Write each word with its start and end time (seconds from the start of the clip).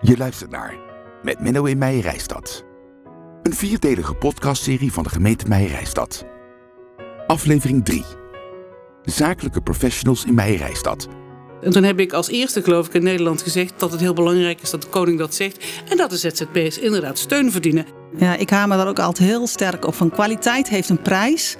Je 0.00 0.16
luistert 0.16 0.50
naar 0.50 0.74
Met 1.22 1.40
Menno 1.40 1.64
in 1.64 1.78
Meijerijstad. 1.78 2.64
Een 3.42 3.54
vierdelige 3.54 4.14
podcastserie 4.14 4.92
van 4.92 5.02
de 5.02 5.08
gemeente 5.08 5.48
Meijerijstad. 5.48 6.24
Aflevering 7.26 7.84
3. 7.84 8.04
Zakelijke 9.02 9.60
professionals 9.60 10.24
in 10.24 10.34
Meijerijstad. 10.34 11.08
En 11.60 11.70
toen 11.70 11.82
heb 11.82 12.00
ik 12.00 12.12
als 12.12 12.28
eerste, 12.28 12.62
geloof 12.62 12.86
ik, 12.86 12.94
in 12.94 13.02
Nederland 13.02 13.42
gezegd 13.42 13.74
dat 13.76 13.90
het 13.92 14.00
heel 14.00 14.14
belangrijk 14.14 14.60
is 14.60 14.70
dat 14.70 14.82
de 14.82 14.88
koning 14.88 15.18
dat 15.18 15.34
zegt. 15.34 15.64
En 15.88 15.96
dat 15.96 16.10
de 16.10 16.16
ZZP'ers 16.16 16.78
inderdaad 16.78 17.18
steun 17.18 17.52
verdienen. 17.52 17.86
Ja, 18.16 18.36
ik 18.36 18.50
hamer 18.50 18.76
daar 18.76 18.88
ook 18.88 18.98
altijd 18.98 19.28
heel 19.28 19.46
sterk 19.46 19.86
op. 19.86 19.94
Van 19.94 20.10
kwaliteit 20.10 20.68
heeft 20.68 20.88
een 20.88 21.02
prijs. 21.02 21.56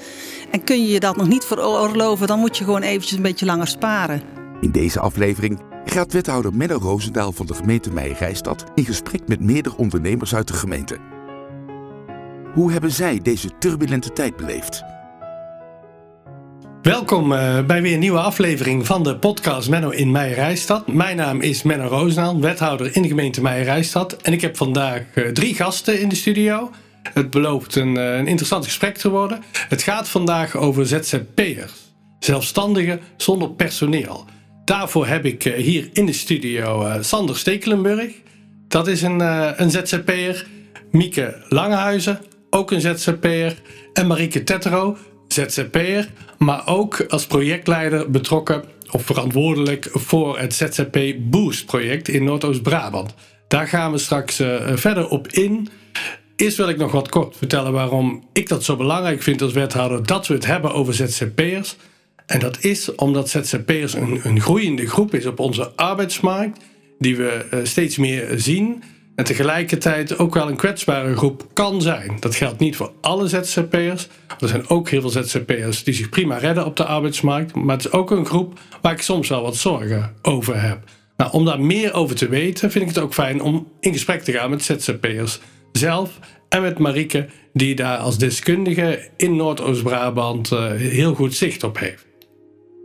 En 0.51 0.65
kun 0.65 0.83
je 0.83 0.93
je 0.93 1.01
dat 1.01 1.17
nog 1.17 1.29
niet 1.29 1.45
veroorloven, 1.45 2.27
dan 2.27 2.39
moet 2.39 2.57
je 2.57 2.65
gewoon 2.65 2.83
eventjes 2.83 3.17
een 3.17 3.23
beetje 3.23 3.47
langer 3.47 3.69
sparen. 3.69 4.23
In 4.61 4.71
deze 4.71 5.01
aflevering 5.01 5.68
gaat 5.91 6.13
wethouder 6.13 6.55
Menno 6.55 6.77
Roosendaal 6.77 7.33
van 7.33 7.47
de 7.47 7.55
gemeente 7.55 7.91
Meijerijstad 7.91 8.65
in 8.75 8.85
gesprek 8.85 9.29
met 9.29 9.41
meerdere 9.41 9.77
ondernemers 9.77 10.35
uit 10.35 10.49
de 10.49 10.55
gemeente. 10.55 10.99
Hoe 12.55 12.73
hebben 12.73 12.91
zij 12.91 13.21
deze 13.23 13.59
turbulente 13.59 14.13
tijd 14.13 14.37
beleefd? 14.37 14.83
Welkom 16.83 17.33
uh, 17.33 17.65
bij 17.65 17.83
weer 17.83 17.93
een 17.93 17.99
nieuwe 17.99 18.19
aflevering 18.19 18.87
van 18.87 19.03
de 19.03 19.17
podcast 19.17 19.69
Menno 19.69 19.91
in 19.91 20.11
Meijerijstad. 20.11 20.87
Mijn 20.87 21.17
naam 21.17 21.41
is 21.41 21.63
Menno 21.63 21.87
Roosendaal, 21.87 22.41
wethouder 22.41 22.97
in 22.97 23.03
de 23.03 23.09
gemeente 23.09 23.43
Meijerijstad. 23.43 24.13
En 24.13 24.33
ik 24.33 24.41
heb 24.41 24.57
vandaag 24.57 25.03
uh, 25.15 25.29
drie 25.29 25.55
gasten 25.55 26.01
in 26.01 26.09
de 26.09 26.17
studio. 26.17 26.71
Het 27.13 27.31
belooft 27.31 27.77
een, 27.77 27.97
uh, 27.97 28.17
een 28.17 28.27
interessant 28.27 28.65
gesprek 28.65 28.97
te 28.97 29.11
worden. 29.11 29.43
Het 29.69 29.83
gaat 29.83 30.09
vandaag 30.09 30.57
over 30.57 30.87
ZZP'ers, 30.87 31.73
zelfstandigen 32.19 33.01
zonder 33.17 33.51
personeel. 33.51 34.27
Daarvoor 34.69 35.07
heb 35.07 35.25
ik 35.25 35.43
hier 35.43 35.89
in 35.93 36.07
de 36.07 36.13
studio 36.13 36.87
Sander 37.01 37.37
Stekelenburg. 37.37 38.13
Dat 38.69 38.87
is 38.89 39.03
een, 39.03 39.21
een 39.63 39.71
ZZP'er. 39.71 40.47
Mieke 40.91 41.45
Langehuizen, 41.49 42.21
ook 42.51 42.71
een 42.71 42.81
ZZP'er. 42.81 43.57
En 43.93 44.07
Marieke 44.07 44.45
Tettero, 44.45 44.97
ZZP'er, 45.29 46.09
maar 46.39 46.67
ook 46.67 47.05
als 47.09 47.27
projectleider 47.27 48.11
betrokken 48.11 48.65
of 48.91 49.05
verantwoordelijk 49.05 49.89
voor 49.93 50.39
het 50.39 50.55
ZZP 50.55 50.99
Boost 51.19 51.67
project 51.67 52.09
in 52.09 52.25
Noordoost-Brabant. 52.25 53.15
Daar 53.49 53.69
gaan 53.69 53.93
we 53.93 53.99
straks 53.99 54.37
verder 54.75 55.09
op 55.09 55.29
in. 55.29 55.69
Eerst 56.37 56.57
wil 56.57 56.69
ik 56.69 56.77
nog 56.77 56.93
wat 56.93 57.09
kort 57.09 57.37
vertellen 57.37 57.73
waarom 57.73 58.29
ik 58.33 58.49
dat 58.49 58.65
zo 58.65 58.77
belangrijk 58.77 59.23
vind 59.23 59.43
als 59.43 59.53
wethouder 59.53 60.07
dat 60.07 60.27
we 60.27 60.35
het 60.35 60.47
hebben 60.47 60.73
over 60.73 60.95
ZZP'ers. 60.95 61.77
En 62.29 62.41
dat 62.41 62.65
is 62.65 62.95
omdat 62.95 63.29
ZZP'ers 63.29 63.95
een, 63.95 64.21
een 64.23 64.41
groeiende 64.41 64.87
groep 64.87 65.15
is 65.15 65.27
op 65.27 65.39
onze 65.39 65.71
arbeidsmarkt, 65.77 66.61
die 66.99 67.17
we 67.17 67.47
uh, 67.55 67.61
steeds 67.63 67.97
meer 67.97 68.33
zien. 68.37 68.83
En 69.15 69.25
tegelijkertijd 69.25 70.19
ook 70.19 70.35
wel 70.35 70.49
een 70.49 70.57
kwetsbare 70.57 71.17
groep 71.17 71.47
kan 71.53 71.83
zijn. 71.83 72.17
Dat 72.21 72.35
geldt 72.35 72.59
niet 72.59 72.77
voor 72.77 72.93
alle 73.01 73.29
ZZP'ers. 73.29 74.09
Er 74.41 74.49
zijn 74.49 74.69
ook 74.69 74.89
heel 74.89 75.01
veel 75.01 75.23
ZZP'ers 75.23 75.85
die 75.85 75.95
zich 75.95 76.09
prima 76.09 76.37
redden 76.37 76.65
op 76.65 76.77
de 76.77 76.85
arbeidsmarkt. 76.85 77.55
Maar 77.55 77.77
het 77.77 77.85
is 77.85 77.93
ook 77.93 78.11
een 78.11 78.27
groep 78.27 78.59
waar 78.83 78.93
ik 78.93 79.03
soms 79.03 79.29
wel 79.29 79.43
wat 79.43 79.57
zorgen 79.57 80.15
over 80.23 80.63
heb. 80.63 80.79
Nou, 81.17 81.33
om 81.33 81.45
daar 81.45 81.61
meer 81.61 81.93
over 81.95 82.17
te 82.17 82.29
weten 82.29 82.71
vind 82.71 82.89
ik 82.89 82.95
het 82.95 83.05
ook 83.05 83.15
fijn 83.15 83.43
om 83.43 83.73
in 83.81 83.93
gesprek 83.93 84.23
te 84.23 84.33
gaan 84.33 84.51
met 84.51 84.63
ZZP'ers 84.63 85.41
zelf. 85.73 86.19
En 86.49 86.63
met 86.63 86.79
Marieke, 86.79 87.27
die 87.53 87.75
daar 87.75 87.97
als 87.97 88.19
deskundige 88.19 89.09
in 89.17 89.37
Noordoost-Brabant 89.37 90.51
uh, 90.53 90.71
heel 90.73 91.15
goed 91.15 91.35
zicht 91.35 91.65
op 91.65 91.79
heeft. 91.79 92.08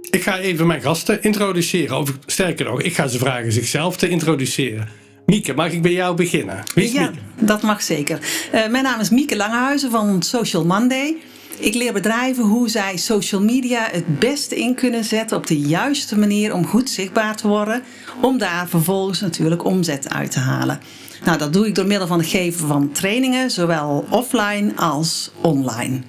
Ik 0.10 0.24
ga 0.24 0.38
even 0.38 0.68
mijn 0.68 0.82
gasten 0.82 1.24
introduceren. 1.24 1.98
Of 1.98 2.12
sterker 2.26 2.66
nog, 2.66 2.82
ik 2.82 2.96
ga 2.96 3.08
ze 3.08 3.18
vragen 3.18 3.52
zichzelf 3.52 3.98
te 3.98 4.10
introduceren. 4.10 4.88
Mieke, 5.26 5.54
mag 5.54 5.72
ik 5.72 5.82
bij 5.82 5.94
jou 5.94 6.16
beginnen? 6.16 6.64
Wie 6.76 6.84
is 6.84 6.92
ja, 6.92 7.02
Mieke? 7.02 7.46
dat 7.46 7.62
mag 7.62 7.82
zeker. 7.82 8.20
Uh, 8.54 8.68
mijn 8.68 8.84
naam 8.84 9.00
is 9.00 9.10
Mieke 9.10 9.36
Langehuizen 9.36 9.92
van 9.92 10.24
Social 10.24 10.66
Monday. 10.66 11.16
Ik 11.60 11.74
leer 11.74 11.94
bedrijven 11.94 12.44
hoe 12.44 12.70
zij 12.70 12.98
social 12.98 13.42
media 13.42 13.88
het 13.92 14.20
beste 14.20 14.56
in 14.56 14.76
kunnen 14.76 15.04
zetten 15.04 15.38
op 15.38 15.48
de 15.48 15.60
juiste 15.60 16.18
manier 16.18 16.54
om 16.54 16.66
goed 16.66 16.90
zichtbaar 16.90 17.36
te 17.36 17.48
worden, 17.48 17.84
om 18.22 18.38
daar 18.38 18.68
vervolgens 18.70 19.20
natuurlijk 19.20 19.66
omzet 19.66 20.10
uit 20.10 20.32
te 20.32 20.40
halen. 20.40 20.80
Nou, 21.26 21.38
dat 21.38 21.54
doe 21.54 21.68
ik 21.68 21.76
door 21.76 21.88
middel 21.88 22.08
van 22.08 22.18
het 22.18 22.28
geven 22.28 22.68
van 22.68 22.92
trainingen, 22.92 23.52
zowel 23.52 24.06
offline 24.10 24.72
als 24.76 25.32
online. 25.42 26.02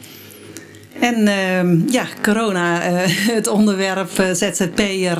En 1.00 1.20
uh, 1.20 1.92
ja, 1.92 2.06
corona, 2.22 2.90
uh, 2.90 2.98
het 3.36 3.46
onderwerp 3.46 4.10
uh, 4.20 4.30
ZZP'er, 4.30 5.18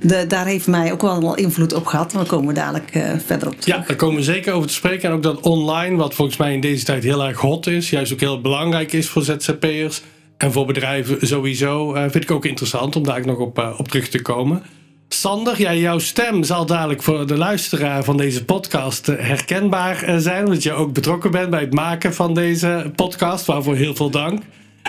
de, 0.00 0.24
daar 0.28 0.46
heeft 0.46 0.66
mij 0.66 0.92
ook 0.92 1.02
wel 1.02 1.34
invloed 1.34 1.72
op 1.72 1.86
gehad. 1.86 2.12
Maar 2.12 2.22
daar 2.22 2.32
komen 2.32 2.48
we 2.48 2.54
dadelijk 2.54 2.90
verder 3.26 3.48
op 3.48 3.60
terug. 3.60 3.78
Ja, 3.78 3.84
daar 3.86 3.96
komen 3.96 4.16
we 4.16 4.22
zeker 4.22 4.52
over 4.52 4.68
te 4.68 4.74
spreken. 4.74 5.08
En 5.08 5.14
ook 5.14 5.22
dat 5.22 5.40
online, 5.40 5.96
wat 5.96 6.14
volgens 6.14 6.36
mij 6.36 6.54
in 6.54 6.60
deze 6.60 6.84
tijd 6.84 7.02
heel 7.02 7.24
erg 7.24 7.40
hot 7.40 7.66
is. 7.66 7.90
Juist 7.90 8.12
ook 8.12 8.20
heel 8.20 8.40
belangrijk 8.40 8.92
is 8.92 9.08
voor 9.08 9.22
ZZP'ers. 9.22 10.02
En 10.36 10.52
voor 10.52 10.66
bedrijven 10.66 11.26
sowieso. 11.26 11.92
Vind 11.92 12.24
ik 12.24 12.30
ook 12.30 12.44
interessant 12.44 12.96
om 12.96 13.04
daar 13.04 13.26
nog 13.26 13.38
op, 13.38 13.74
op 13.78 13.88
terug 13.88 14.08
te 14.08 14.22
komen. 14.22 14.62
Sander, 15.08 15.60
ja, 15.60 15.74
jouw 15.74 15.98
stem 15.98 16.42
zal 16.42 16.66
dadelijk 16.66 17.02
voor 17.02 17.26
de 17.26 17.36
luisteraar 17.36 18.04
van 18.04 18.16
deze 18.16 18.44
podcast 18.44 19.06
herkenbaar 19.06 20.20
zijn. 20.20 20.44
Omdat 20.44 20.62
je 20.62 20.72
ook 20.72 20.92
betrokken 20.92 21.30
bent 21.30 21.50
bij 21.50 21.60
het 21.60 21.74
maken 21.74 22.14
van 22.14 22.34
deze 22.34 22.92
podcast. 22.96 23.46
Waarvoor 23.46 23.74
heel 23.74 23.94
veel 23.94 24.10
dank. 24.10 24.42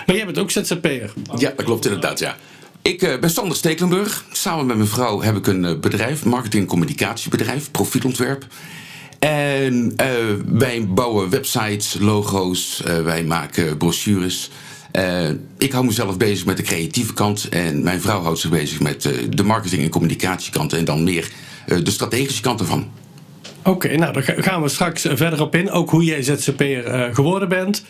Maar 0.06 0.16
jij 0.16 0.24
bent 0.24 0.38
ook 0.38 0.50
ZZP'er. 0.50 1.12
Ja, 1.36 1.52
dat 1.56 1.64
klopt 1.64 1.84
inderdaad, 1.84 2.18
ja. 2.18 2.36
Ik 2.82 3.02
uh, 3.02 3.18
ben 3.18 3.30
Sander 3.30 3.56
Stekelenburg. 3.56 4.24
Samen 4.32 4.66
met 4.66 4.76
mijn 4.76 4.88
vrouw 4.88 5.20
heb 5.20 5.36
ik 5.36 5.46
een 5.46 5.64
uh, 5.64 5.78
bedrijf, 5.78 6.24
marketing- 6.24 6.62
en 6.62 6.68
communicatiebedrijf, 6.68 7.70
profielontwerp. 7.70 8.46
En 9.18 9.74
uh, 9.96 10.06
wij 10.46 10.86
bouwen 10.88 11.30
websites, 11.30 11.96
logo's, 11.98 12.82
wij 13.04 13.24
maken 13.24 13.76
brochures. 13.76 14.50
ik 15.58 15.72
hou 15.72 15.84
mezelf 15.84 16.16
bezig 16.16 16.46
met 16.46 16.56
de 16.56 16.62
creatieve 16.62 17.14
kant 17.14 17.48
en 17.48 17.82
mijn 17.82 18.00
vrouw 18.00 18.22
houdt 18.22 18.38
zich 18.38 18.50
bezig 18.50 18.80
met 18.80 19.08
de 19.28 19.42
marketing- 19.42 19.82
en 19.82 19.88
communicatiekant 19.88 20.72
en 20.72 20.84
dan 20.84 21.04
meer 21.04 21.30
de 21.66 21.90
strategische 21.90 22.42
kant 22.42 22.60
ervan. 22.60 22.90
Oké, 23.70 23.96
nou 23.96 24.12
daar 24.12 24.34
gaan 24.36 24.62
we 24.62 24.68
straks 24.68 25.06
verder 25.10 25.40
op 25.40 25.54
in. 25.54 25.70
Ook 25.70 25.90
hoe 25.90 26.04
jij 26.04 26.22
ZZP'er 26.22 27.14
geworden 27.14 27.48
bent. 27.48 27.84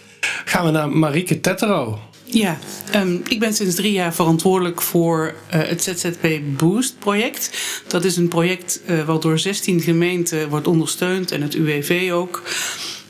Gaan 0.44 0.64
we 0.64 0.70
naar 0.70 0.88
Marieke 0.90 1.40
Tettero. 1.40 1.98
Ja, 2.24 2.58
um, 2.96 3.22
ik 3.28 3.38
ben 3.38 3.54
sinds 3.54 3.74
drie 3.74 3.92
jaar 3.92 4.14
verantwoordelijk 4.14 4.82
voor 4.82 5.34
uh, 5.54 5.60
het 5.60 5.82
ZZP 5.82 6.26
Boost 6.56 6.98
project. 6.98 7.50
Dat 7.86 8.04
is 8.04 8.16
een 8.16 8.28
project 8.28 8.80
wat 9.06 9.22
door 9.22 9.38
16 9.38 9.80
gemeenten 9.80 10.48
wordt 10.48 10.66
ondersteund 10.66 11.30
en 11.30 11.42
het 11.42 11.54
UWV 11.54 12.10
ook. 12.12 12.42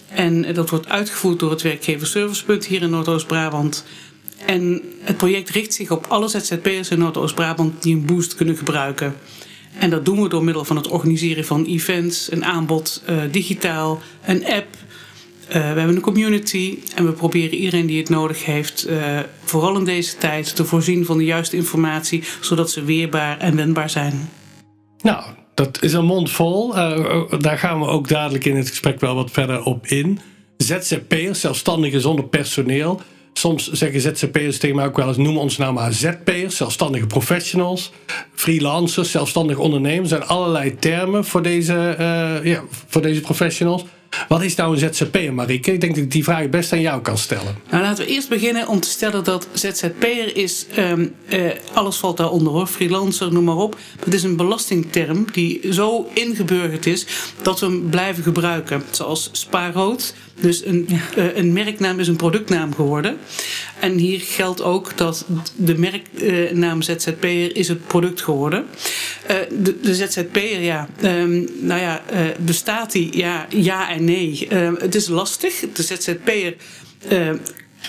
En 0.08 0.54
dat 0.54 0.70
wordt 0.70 0.88
uitgevoerd 0.88 1.38
door 1.38 1.50
het 1.50 1.62
werkgeverservicepunt 1.62 2.66
hier 2.66 2.82
in 2.82 2.90
Noordoost-Brabant. 2.90 3.84
En 4.46 4.82
het 5.02 5.16
project 5.16 5.50
richt 5.50 5.74
zich 5.74 5.90
op 5.90 6.06
alle 6.08 6.28
ZZP'ers 6.28 6.90
in 6.90 6.98
Noordoost-Brabant 6.98 7.82
die 7.82 7.94
een 7.94 8.06
boost 8.06 8.34
kunnen 8.34 8.56
gebruiken. 8.56 9.14
En 9.80 9.90
dat 9.90 10.04
doen 10.04 10.22
we 10.22 10.28
door 10.28 10.44
middel 10.44 10.64
van 10.64 10.76
het 10.76 10.88
organiseren 10.88 11.44
van 11.44 11.64
events, 11.64 12.32
een 12.32 12.44
aanbod 12.44 13.02
uh, 13.08 13.22
digitaal, 13.30 14.00
een 14.24 14.46
app 14.46 14.66
uh, 15.50 15.56
we 15.56 15.58
hebben 15.58 15.96
een 15.96 16.00
community 16.00 16.78
en 16.94 17.06
we 17.06 17.12
proberen 17.12 17.54
iedereen 17.54 17.86
die 17.86 17.98
het 17.98 18.08
nodig 18.08 18.44
heeft, 18.44 18.88
uh, 18.88 19.18
vooral 19.44 19.76
in 19.76 19.84
deze 19.84 20.16
tijd, 20.16 20.56
te 20.56 20.64
voorzien 20.64 21.04
van 21.04 21.18
de 21.18 21.24
juiste 21.24 21.56
informatie, 21.56 22.22
zodat 22.40 22.70
ze 22.70 22.84
weerbaar 22.84 23.38
en 23.38 23.56
wendbaar 23.56 23.90
zijn. 23.90 24.30
Nou, 25.02 25.24
dat 25.54 25.82
is 25.82 25.92
een 25.92 26.04
mond 26.04 26.30
vol. 26.30 26.72
Daar 27.38 27.58
gaan 27.58 27.80
we 27.80 27.86
ook 27.86 28.08
dadelijk 28.08 28.44
in 28.44 28.56
het 28.56 28.68
gesprek 28.68 29.00
wel 29.00 29.14
wat 29.14 29.30
verder 29.30 29.62
op 29.62 29.86
in. 29.86 30.18
ZZP'ers, 30.56 31.40
zelfstandigen 31.40 32.00
zonder 32.00 32.24
personeel. 32.24 33.00
Soms 33.32 33.70
zeggen 33.70 34.00
ZZP'ers 34.00 34.58
tegen 34.58 34.76
mij 34.76 34.86
ook 34.86 34.96
wel 34.96 35.08
eens: 35.08 35.16
noem 35.16 35.38
ons 35.38 35.56
nou 35.56 35.72
maar 35.72 35.92
ZP'ers, 35.92 36.56
zelfstandige 36.56 37.06
professionals, 37.06 37.92
freelancers, 38.34 39.10
zelfstandige 39.10 39.60
ondernemers. 39.60 40.10
Er 40.10 40.16
zijn 40.16 40.28
allerlei 40.28 40.76
termen 40.78 41.24
voor 41.24 41.42
deze, 41.42 41.96
ja, 42.44 42.62
voor 42.88 43.02
deze 43.02 43.20
professionals. 43.20 43.84
Wat 44.28 44.42
is 44.42 44.54
nou 44.54 44.72
een 44.72 44.94
ZZP'er, 44.94 45.34
Marieke? 45.34 45.72
Ik 45.72 45.80
denk 45.80 45.94
dat 45.94 46.04
ik 46.04 46.10
die 46.10 46.24
vraag 46.24 46.48
best 46.48 46.72
aan 46.72 46.80
jou 46.80 47.00
kan 47.00 47.18
stellen. 47.18 47.56
Nou, 47.70 47.82
laten 47.82 48.04
we 48.04 48.10
eerst 48.10 48.28
beginnen 48.28 48.68
om 48.68 48.80
te 48.80 48.88
stellen 48.88 49.24
dat 49.24 49.48
ZZP'er 49.52 50.36
is... 50.36 50.66
Um, 50.78 51.14
uh, 51.28 51.50
alles 51.72 51.96
valt 51.96 52.16
daaronder 52.16 52.52
hoor, 52.52 52.66
freelancer, 52.66 53.32
noem 53.32 53.44
maar 53.44 53.56
op. 53.56 53.76
Het 54.04 54.14
is 54.14 54.22
een 54.22 54.36
belastingterm 54.36 55.26
die 55.32 55.72
zo 55.72 56.08
ingeburgerd 56.14 56.86
is... 56.86 57.06
dat 57.42 57.60
we 57.60 57.66
hem 57.66 57.88
blijven 57.90 58.22
gebruiken. 58.22 58.82
Zoals 58.90 59.28
spaarrood. 59.32 60.14
Dus 60.40 60.64
een, 60.64 60.86
ja. 60.88 61.00
uh, 61.16 61.36
een 61.36 61.52
merknaam 61.52 62.00
is 62.00 62.08
een 62.08 62.16
productnaam 62.16 62.74
geworden. 62.74 63.18
En 63.80 63.92
hier 63.92 64.20
geldt 64.20 64.62
ook 64.62 64.96
dat 64.96 65.26
de 65.56 65.78
merknaam 65.78 66.82
ZZP'er 66.82 67.56
is 67.56 67.68
het 67.68 67.86
product 67.86 68.22
geworden. 68.22 68.66
Uh, 69.30 69.36
de, 69.62 69.80
de 69.80 69.94
ZZP'er, 69.94 70.60
ja, 70.60 70.88
um, 71.02 71.48
nou 71.60 71.80
ja, 71.80 72.02
uh, 72.12 72.18
bestaat 72.38 72.92
die? 72.92 73.16
Ja, 73.16 73.46
ja 73.48 73.90
en 73.90 74.04
nee. 74.04 74.48
Uh, 74.52 74.70
het 74.78 74.94
is 74.94 75.08
lastig. 75.08 75.64
De 75.72 75.82
ZZP'er 75.82 76.54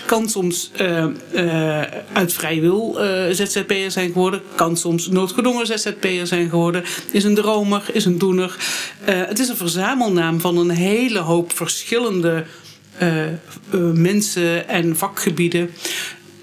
kan 0.06 0.28
soms 0.28 0.70
uh, 0.80 1.04
uh, 1.34 1.80
uit 2.12 2.32
vrij 2.32 2.60
wil 2.60 2.96
uh, 2.98 3.22
ZZP'er 3.30 3.90
zijn 3.90 4.12
geworden. 4.12 4.42
Kan 4.54 4.76
soms 4.76 5.08
noodgedwongen 5.08 5.66
ZZP'er 5.66 6.26
zijn 6.26 6.48
geworden. 6.48 6.84
Is 7.10 7.24
een 7.24 7.34
dromer, 7.34 7.82
is 7.92 8.04
een 8.04 8.18
doener. 8.18 8.56
het 9.04 9.38
is 9.38 9.48
een 9.48 9.56
verzamelnaam 9.56 10.40
van 10.40 10.56
een 10.56 10.70
hele 10.70 11.18
hoop 11.18 11.52
verschillende 11.52 12.44
mensen 13.94 14.68
en 14.68 14.96
vakgebieden. 14.96 15.70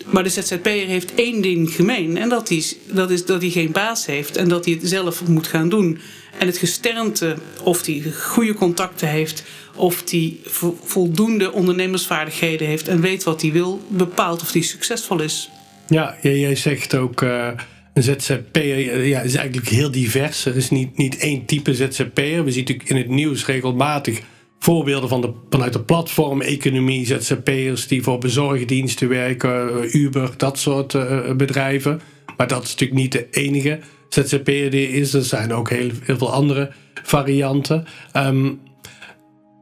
Maar 0.06 0.24
de 0.24 0.30
ZZP'er 0.30 0.88
heeft 0.88 1.14
één 1.14 1.42
ding 1.42 1.76
gemeen. 1.76 2.18
En 2.18 2.30
dat 2.30 2.50
is, 2.50 2.76
dat 2.86 3.12
is 3.12 3.26
dat 3.26 3.42
hij 3.42 3.50
geen 3.50 3.72
baas 3.72 4.06
heeft 4.06 4.38
en 4.38 4.48
dat 4.48 4.66
hij 4.66 4.74
het 4.74 4.90
zelf 4.90 5.28
moet 5.28 5.48
gaan 5.48 5.70
doen. 5.70 6.00
En 6.38 6.48
het 6.48 6.58
gesternte, 6.58 7.36
of 7.64 7.86
hij 7.86 8.04
goede 8.14 8.54
contacten 8.54 9.08
heeft, 9.08 9.44
of 9.76 10.04
hij 10.10 10.38
voldoende 10.84 11.52
ondernemersvaardigheden 11.52 12.68
heeft 12.68 12.88
en 12.88 13.02
weet 13.02 13.24
wat 13.24 13.42
hij 13.42 13.52
wil, 13.52 13.82
bepaalt 13.88 14.42
of 14.42 14.52
hij 14.52 14.62
succesvol 14.62 15.22
is. 15.22 15.50
Ja, 15.88 16.16
jij 16.22 16.56
zegt 16.56 16.96
ook. 16.96 17.22
Uh, 17.22 17.48
een 17.94 18.04
ZZP'er 18.04 19.06
ja, 19.06 19.22
is 19.22 19.36
eigenlijk 19.36 19.68
heel 19.68 19.92
divers. 19.92 20.46
Er 20.46 20.56
is 20.56 20.70
niet, 20.70 20.98
niet 20.98 21.18
één 21.18 21.46
type 21.46 21.76
ZZP'er. 21.76 22.44
We 22.44 22.52
zien 22.52 22.60
natuurlijk 22.62 22.90
in 22.90 22.98
het 22.98 23.10
nieuws 23.10 23.46
regelmatig 23.46 24.22
voorbeelden 24.60 25.10
van 25.10 25.22
de, 25.22 25.32
vanuit 25.50 25.74
de 25.74 25.82
platform-economie, 25.82 27.06
ZZP'ers 27.06 27.88
die 27.88 28.04
voor 28.04 28.18
bezorgdiensten 28.18 29.10
werken, 29.10 29.84
eh, 29.84 29.94
Uber, 29.94 30.34
dat 30.38 30.60
soort 30.60 30.94
uh, 30.94 31.32
bedrijven. 31.32 32.02
Maar 32.38 32.48
dat 32.48 32.64
is 32.64 32.70
natuurlijk 32.70 33.00
niet 33.00 33.12
de 33.12 33.28
enige 33.32 33.80
ZZP'er 34.10 34.74
is. 34.74 35.14
Er 35.14 35.24
zijn 35.24 35.54
ook 35.54 35.70
heel, 35.70 35.90
veel 36.06 36.32
andere 36.32 36.72
varianten. 37.04 37.86
Um, 38.14 38.62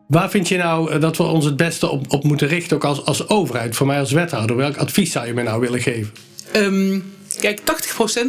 waar 0.08 0.30
vind 0.30 0.48
je 0.48 0.58
nou 0.58 0.92
eh, 0.92 1.02
dat 1.02 1.18
we 1.18 1.24
ons 1.24 1.46
het 1.46 1.58
beste 1.58 1.90
op, 1.90 2.24
moeten 2.24 2.48
richten, 2.48 2.76
ook 2.76 2.84
als, 2.84 3.06
als 3.06 3.30
overheid, 3.30 3.76
voor 3.76 3.88
mij 3.88 4.00
als 4.00 4.12
wethouder? 4.12 4.56
Welk 4.56 4.78
advies 4.78 5.12
zou 5.12 5.28
je 5.28 5.34
mij 5.34 5.44
nou 5.44 5.60
willen 5.60 5.82
geven? 5.82 6.14
Um 6.56 7.16
Kijk, 7.40 7.60
80% 7.60 7.64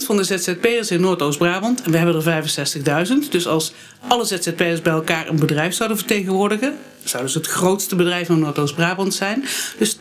van 0.05 0.17
de 0.17 0.25
ZZP'ers 0.25 0.91
in 0.91 1.01
Noordoost-Brabant, 1.01 1.83
en 1.83 1.91
we 1.91 1.97
hebben 1.97 2.25
er 2.25 2.45
65.000, 3.07 3.13
dus 3.31 3.47
als 3.47 3.73
alle 4.09 4.25
ZZP'ers 4.25 4.83
bij 4.83 4.93
elkaar 4.93 5.29
een 5.29 5.39
bedrijf 5.39 5.75
zouden 5.75 5.99
vertegenwoordigen, 5.99 6.79
zouden 7.05 7.33
ze 7.33 7.39
het 7.39 7.47
grootste 7.47 7.97
bedrijf 7.97 8.27
van 8.27 8.39
Noordoost-Brabant 8.39 9.15
zijn. 9.15 9.45
Dus 9.79 9.97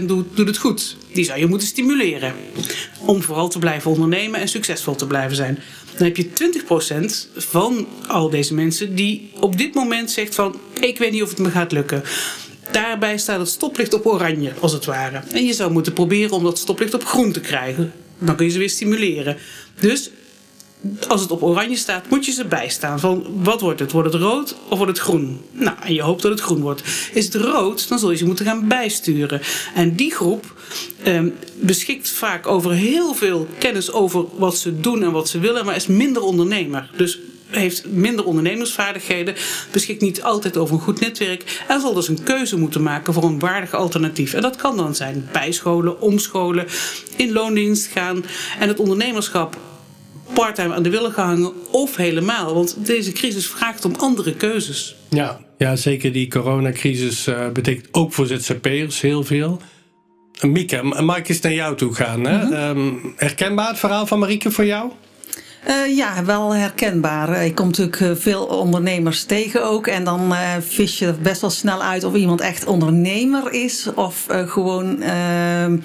80% 0.00 0.04
doet, 0.04 0.36
doet 0.36 0.46
het 0.46 0.58
goed. 0.58 0.96
Die 1.12 1.24
zou 1.24 1.38
je 1.38 1.46
moeten 1.46 1.68
stimuleren 1.68 2.34
om 2.98 3.22
vooral 3.22 3.48
te 3.48 3.58
blijven 3.58 3.90
ondernemen 3.90 4.40
en 4.40 4.48
succesvol 4.48 4.94
te 4.94 5.06
blijven 5.06 5.36
zijn. 5.36 5.58
Dan 5.96 6.06
heb 6.06 6.16
je 6.16 6.30
20% 7.34 7.34
van 7.36 7.86
al 8.06 8.30
deze 8.30 8.54
mensen 8.54 8.94
die 8.94 9.30
op 9.40 9.58
dit 9.58 9.74
moment 9.74 10.10
zegt 10.10 10.34
van 10.34 10.60
ik 10.80 10.98
weet 10.98 11.12
niet 11.12 11.22
of 11.22 11.28
het 11.28 11.38
me 11.38 11.50
gaat 11.50 11.72
lukken. 11.72 12.02
Daarbij 12.70 13.18
staat 13.18 13.38
het 13.38 13.48
stoplicht 13.48 13.94
op 13.94 14.06
oranje, 14.06 14.52
als 14.60 14.72
het 14.72 14.84
ware. 14.84 15.22
En 15.30 15.44
je 15.44 15.52
zou 15.52 15.72
moeten 15.72 15.92
proberen 15.92 16.30
om 16.30 16.44
dat 16.44 16.58
stoplicht 16.58 16.94
op 16.94 17.04
groen 17.04 17.32
te 17.32 17.40
krijgen. 17.40 17.92
Dan 18.18 18.36
kun 18.36 18.46
je 18.46 18.52
ze 18.52 18.58
weer 18.58 18.70
stimuleren. 18.70 19.36
Dus 19.80 20.10
als 21.08 21.20
het 21.20 21.30
op 21.30 21.42
oranje 21.42 21.76
staat, 21.76 22.10
moet 22.10 22.26
je 22.26 22.32
ze 22.32 22.44
bijstaan. 22.44 23.00
Van 23.00 23.26
wat 23.42 23.60
wordt 23.60 23.80
het? 23.80 23.92
Wordt 23.92 24.12
het 24.12 24.22
rood 24.22 24.56
of 24.68 24.76
wordt 24.76 24.92
het 24.92 25.00
groen? 25.00 25.40
Nou, 25.52 25.76
en 25.82 25.94
je 25.94 26.02
hoopt 26.02 26.22
dat 26.22 26.30
het 26.30 26.40
groen 26.40 26.60
wordt. 26.60 26.82
Is 27.12 27.24
het 27.24 27.34
rood, 27.34 27.88
dan 27.88 27.98
zul 27.98 28.10
je 28.10 28.16
ze 28.16 28.26
moeten 28.26 28.44
gaan 28.44 28.68
bijsturen. 28.68 29.40
En 29.74 29.94
die 29.94 30.14
groep 30.14 30.54
eh, 31.02 31.22
beschikt 31.54 32.10
vaak 32.10 32.46
over 32.46 32.72
heel 32.72 33.14
veel 33.14 33.46
kennis 33.58 33.92
over 33.92 34.24
wat 34.36 34.58
ze 34.58 34.80
doen 34.80 35.02
en 35.02 35.12
wat 35.12 35.28
ze 35.28 35.38
willen, 35.38 35.64
maar 35.64 35.76
is 35.76 35.86
minder 35.86 36.22
ondernemer. 36.22 36.90
Dus 36.96 37.18
heeft 37.50 37.86
minder 37.86 38.24
ondernemersvaardigheden, 38.24 39.34
beschikt 39.70 40.00
niet 40.00 40.22
altijd 40.22 40.56
over 40.56 40.74
een 40.74 40.80
goed 40.80 41.00
netwerk 41.00 41.64
en 41.68 41.80
zal 41.80 41.94
dus 41.94 42.08
een 42.08 42.22
keuze 42.22 42.58
moeten 42.58 42.82
maken 42.82 43.12
voor 43.12 43.24
een 43.24 43.38
waardig 43.38 43.74
alternatief. 43.74 44.34
En 44.34 44.42
dat 44.42 44.56
kan 44.56 44.76
dan 44.76 44.94
zijn 44.94 45.28
bijscholen, 45.32 46.00
omscholen, 46.00 46.66
in 47.16 47.32
loondienst 47.32 47.86
gaan 47.86 48.24
en 48.58 48.68
het 48.68 48.78
ondernemerschap 48.78 49.56
parttime 50.32 50.74
aan 50.74 50.82
de 50.82 50.90
willen 50.90 51.12
gehangen 51.12 51.52
of 51.70 51.96
helemaal. 51.96 52.54
Want 52.54 52.86
deze 52.86 53.12
crisis 53.12 53.46
vraagt 53.46 53.84
om 53.84 53.94
andere 53.94 54.34
keuzes. 54.34 54.96
Ja, 55.08 55.40
ja 55.58 55.76
zeker 55.76 56.12
die 56.12 56.28
coronacrisis 56.28 57.26
uh, 57.26 57.48
betekent 57.48 57.88
ook 57.90 58.12
voor 58.12 58.26
ZZP'ers 58.26 59.00
heel 59.00 59.24
veel. 59.24 59.60
Mieke, 60.40 60.82
mag 60.82 61.16
ik 61.16 61.28
eens 61.28 61.40
naar 61.40 61.52
jou 61.52 61.76
toe 61.76 61.94
gaan? 61.94 62.24
Hè? 62.24 62.44
Mm 62.44 62.52
-hmm. 62.52 63.12
herkenbaar 63.16 63.68
het 63.68 63.78
verhaal 63.78 64.06
van 64.06 64.18
Marieke 64.18 64.50
voor 64.50 64.64
jou? 64.64 64.90
Uh, 65.68 65.96
ja, 65.96 66.24
wel 66.24 66.54
herkenbaar. 66.54 67.44
Ik 67.44 67.54
kom 67.54 67.66
natuurlijk 67.66 68.00
eh, 68.00 68.10
veel 68.14 68.44
ondernemers 68.44 69.24
tegen 69.24 69.64
ook. 69.64 69.86
En 69.86 70.04
dan 70.04 70.32
uh, 70.32 70.54
vis 70.60 70.98
je 70.98 71.14
best 71.22 71.40
wel 71.40 71.50
snel 71.50 71.82
uit 71.82 72.04
of 72.04 72.14
iemand 72.14 72.40
echt 72.40 72.66
ondernemer 72.66 73.52
is 73.52 73.88
of 73.94 74.26
gewoon 74.28 75.02
ehm, 75.02 75.72
uh, 75.72 75.78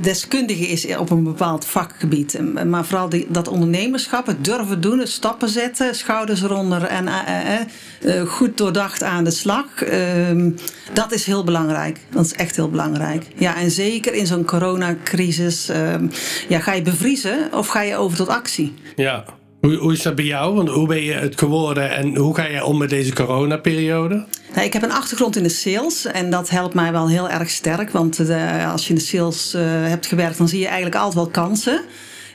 deskundige 0.00 0.66
is 0.66 0.96
op 0.96 1.10
een 1.10 1.24
bepaald 1.24 1.64
vakgebied. 1.64 2.38
Maar 2.66 2.84
vooral 2.84 3.08
die, 3.08 3.26
dat 3.28 3.48
ondernemerschap, 3.48 4.26
het 4.26 4.44
durven 4.44 4.80
doen, 4.80 4.98
het 4.98 5.08
stappen 5.08 5.48
zetten, 5.48 5.94
schouders 5.94 6.42
eronder 6.42 6.82
en 6.82 7.06
uh, 7.06 8.14
uh, 8.14 8.28
goed 8.28 8.58
doordacht 8.58 9.02
aan 9.02 9.24
de 9.24 9.30
slag. 9.30 9.82
Ehm, 9.82 10.50
dat 10.92 11.12
is 11.12 11.26
heel 11.26 11.44
belangrijk. 11.44 11.98
Dat 12.10 12.24
is 12.24 12.32
echt 12.32 12.56
heel 12.56 12.70
belangrijk. 12.70 13.26
Ja, 13.34 13.56
en 13.56 13.70
zeker 13.70 14.14
in 14.14 14.26
zo'n 14.26 14.44
coronacrisis. 14.44 15.68
Ehm, 15.68 16.06
ja, 16.48 16.58
ga 16.58 16.72
je 16.72 16.82
bevriezen 16.82 17.52
of 17.52 17.68
ga 17.68 17.80
je 17.82 17.96
over 17.96 18.16
tot 18.16 18.28
actie? 18.28 18.74
Ja. 18.96 19.24
Hoe, 19.60 19.74
hoe 19.74 19.92
is 19.92 20.02
dat 20.02 20.14
bij 20.14 20.24
jou? 20.24 20.54
Want 20.54 20.68
hoe 20.68 20.86
ben 20.86 21.02
je 21.02 21.12
het 21.12 21.38
geworden 21.38 21.90
en 21.96 22.16
hoe 22.16 22.34
ga 22.34 22.46
je 22.46 22.64
om 22.64 22.78
met 22.78 22.90
deze 22.90 23.12
coronaperiode? 23.12 24.24
Nou, 24.54 24.66
ik 24.66 24.72
heb 24.72 24.82
een 24.82 24.92
achtergrond 24.92 25.36
in 25.36 25.42
de 25.42 25.48
sales 25.48 26.06
en 26.06 26.30
dat 26.30 26.50
helpt 26.50 26.74
mij 26.74 26.92
wel 26.92 27.08
heel 27.08 27.30
erg 27.30 27.50
sterk. 27.50 27.90
Want 27.90 28.26
de, 28.26 28.64
als 28.70 28.82
je 28.82 28.88
in 28.88 28.94
de 28.94 29.04
sales 29.04 29.54
uh, 29.54 29.62
hebt 29.64 30.06
gewerkt, 30.06 30.38
dan 30.38 30.48
zie 30.48 30.58
je 30.58 30.66
eigenlijk 30.66 30.96
altijd 30.96 31.14
wel 31.14 31.26
kansen. 31.26 31.80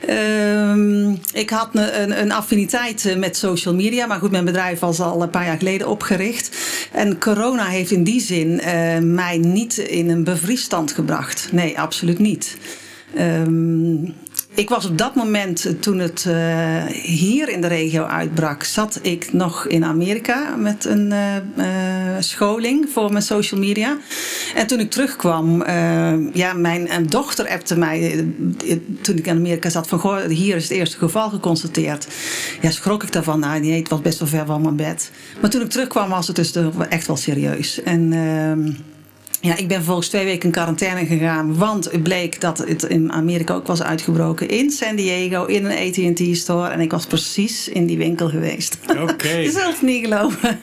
Uh, 0.08 1.08
ik 1.32 1.50
had 1.50 1.68
een, 1.72 2.20
een, 2.20 2.32
affiniteit 2.32 3.06
eh, 3.06 3.16
met 3.16 3.36
social 3.36 3.74
media, 3.74 4.06
maar 4.06 4.18
goed, 4.18 4.30
mijn 4.30 4.44
bedrijf 4.44 4.78
was 4.78 5.00
al 5.00 5.22
een 5.22 5.30
paar 5.30 5.46
jaar 5.46 5.58
geleden 5.58 5.88
opgericht. 5.88 6.56
En 6.92 7.18
corona 7.18 7.64
heeft 7.64 7.90
in 7.90 8.04
die 8.04 8.20
zin 8.20 8.60
mij 9.14 9.38
niet 9.38 9.78
in 9.78 10.10
een 10.10 10.24
bevriesstand 10.24 10.92
gebracht. 10.92 11.48
Nee, 11.52 11.78
absoluut 11.78 12.18
niet. 12.18 12.56
Um, 13.18 14.14
ik 14.54 14.68
was 14.68 14.86
op 14.86 14.98
dat 14.98 15.14
moment, 15.14 15.64
eh, 15.64 15.72
toen 15.72 15.98
het 15.98 16.24
uh, 16.28 16.84
hier 17.02 17.48
in 17.48 17.60
de 17.60 17.66
regio 17.66 18.04
uitbrak, 18.04 18.64
zat 18.64 18.98
ik 19.02 19.32
nog 19.32 19.66
in 19.66 19.84
Amerika 19.84 20.56
met 20.56 20.84
een 20.84 21.12
uh, 21.56 21.66
scholing 22.18 22.88
voor 22.92 23.12
mijn 23.12 23.24
social 23.24 23.60
media. 23.60 23.98
En 24.54 24.66
toen 24.66 24.80
ik 24.80 24.90
terugkwam, 24.90 25.64
ja, 26.32 26.52
mijn 26.52 27.06
dochter 27.08 27.48
appte 27.48 27.78
mij 27.78 28.28
toen 29.00 29.16
ik 29.16 29.26
in 29.26 29.36
Amerika 29.36 29.68
zat 29.68 29.88
van, 29.88 29.98
goh, 29.98 30.24
hier 30.24 30.56
is 30.56 30.62
het 30.62 30.72
eerste 30.72 30.98
geval 30.98 31.30
geconstateerd. 31.30 32.06
Ja, 32.60 32.70
schrok 32.70 33.02
ik 33.02 33.12
daarvan. 33.12 33.40
Nou, 33.40 33.60
nee, 33.60 33.78
het 33.78 33.88
was 33.88 34.00
best 34.00 34.18
wel 34.18 34.28
ver 34.28 34.46
van 34.46 34.62
mijn 34.62 34.76
bed. 34.76 35.10
Maar 35.40 35.50
toen 35.50 35.62
ik 35.62 35.70
terugkwam 35.70 36.08
was 36.08 36.26
het 36.26 36.36
dus 36.36 36.52
echt 36.88 37.06
wel 37.06 37.16
serieus. 37.16 37.82
En 37.82 38.12
ehm, 38.12 38.72
ja, 39.42 39.56
ik 39.56 39.68
ben 39.68 39.76
vervolgens 39.76 40.08
twee 40.08 40.24
weken 40.24 40.44
in 40.44 40.50
quarantaine 40.50 41.06
gegaan. 41.06 41.56
Want 41.56 41.90
het 41.90 42.02
bleek 42.02 42.40
dat 42.40 42.58
het 42.58 42.82
in 42.82 43.12
Amerika 43.12 43.54
ook 43.54 43.66
was 43.66 43.82
uitgebroken. 43.82 44.48
In 44.48 44.70
San 44.70 44.96
Diego, 44.96 45.44
in 45.44 45.64
een 45.64 45.88
AT&T-store. 45.88 46.68
En 46.68 46.80
ik 46.80 46.90
was 46.90 47.06
precies 47.06 47.68
in 47.68 47.86
die 47.86 47.98
winkel 47.98 48.28
geweest. 48.28 48.78
Oké. 48.90 49.00
Okay. 49.00 49.42
Je 49.44 49.50
zult 49.50 49.72
het 49.72 49.82
niet 49.82 50.04
geloven. 50.04 50.60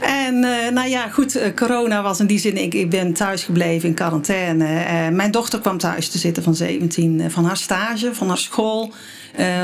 En 0.00 0.34
uh, 0.34 0.68
nou 0.72 0.88
ja, 0.88 1.08
goed. 1.08 1.36
Uh, 1.36 1.42
corona 1.54 2.02
was 2.02 2.20
in 2.20 2.26
die 2.26 2.38
zin... 2.38 2.56
Ik, 2.56 2.74
ik 2.74 2.90
ben 2.90 3.12
thuis 3.12 3.44
gebleven 3.44 3.88
in 3.88 3.94
quarantaine. 3.94 4.64
Uh, 4.64 5.08
mijn 5.08 5.30
dochter 5.30 5.60
kwam 5.60 5.78
thuis 5.78 6.08
te 6.08 6.18
zitten 6.18 6.42
van 6.42 6.54
17. 6.54 7.30
van 7.30 7.44
haar 7.44 7.56
stage, 7.56 8.14
van 8.14 8.28
haar 8.28 8.38
school. 8.38 8.92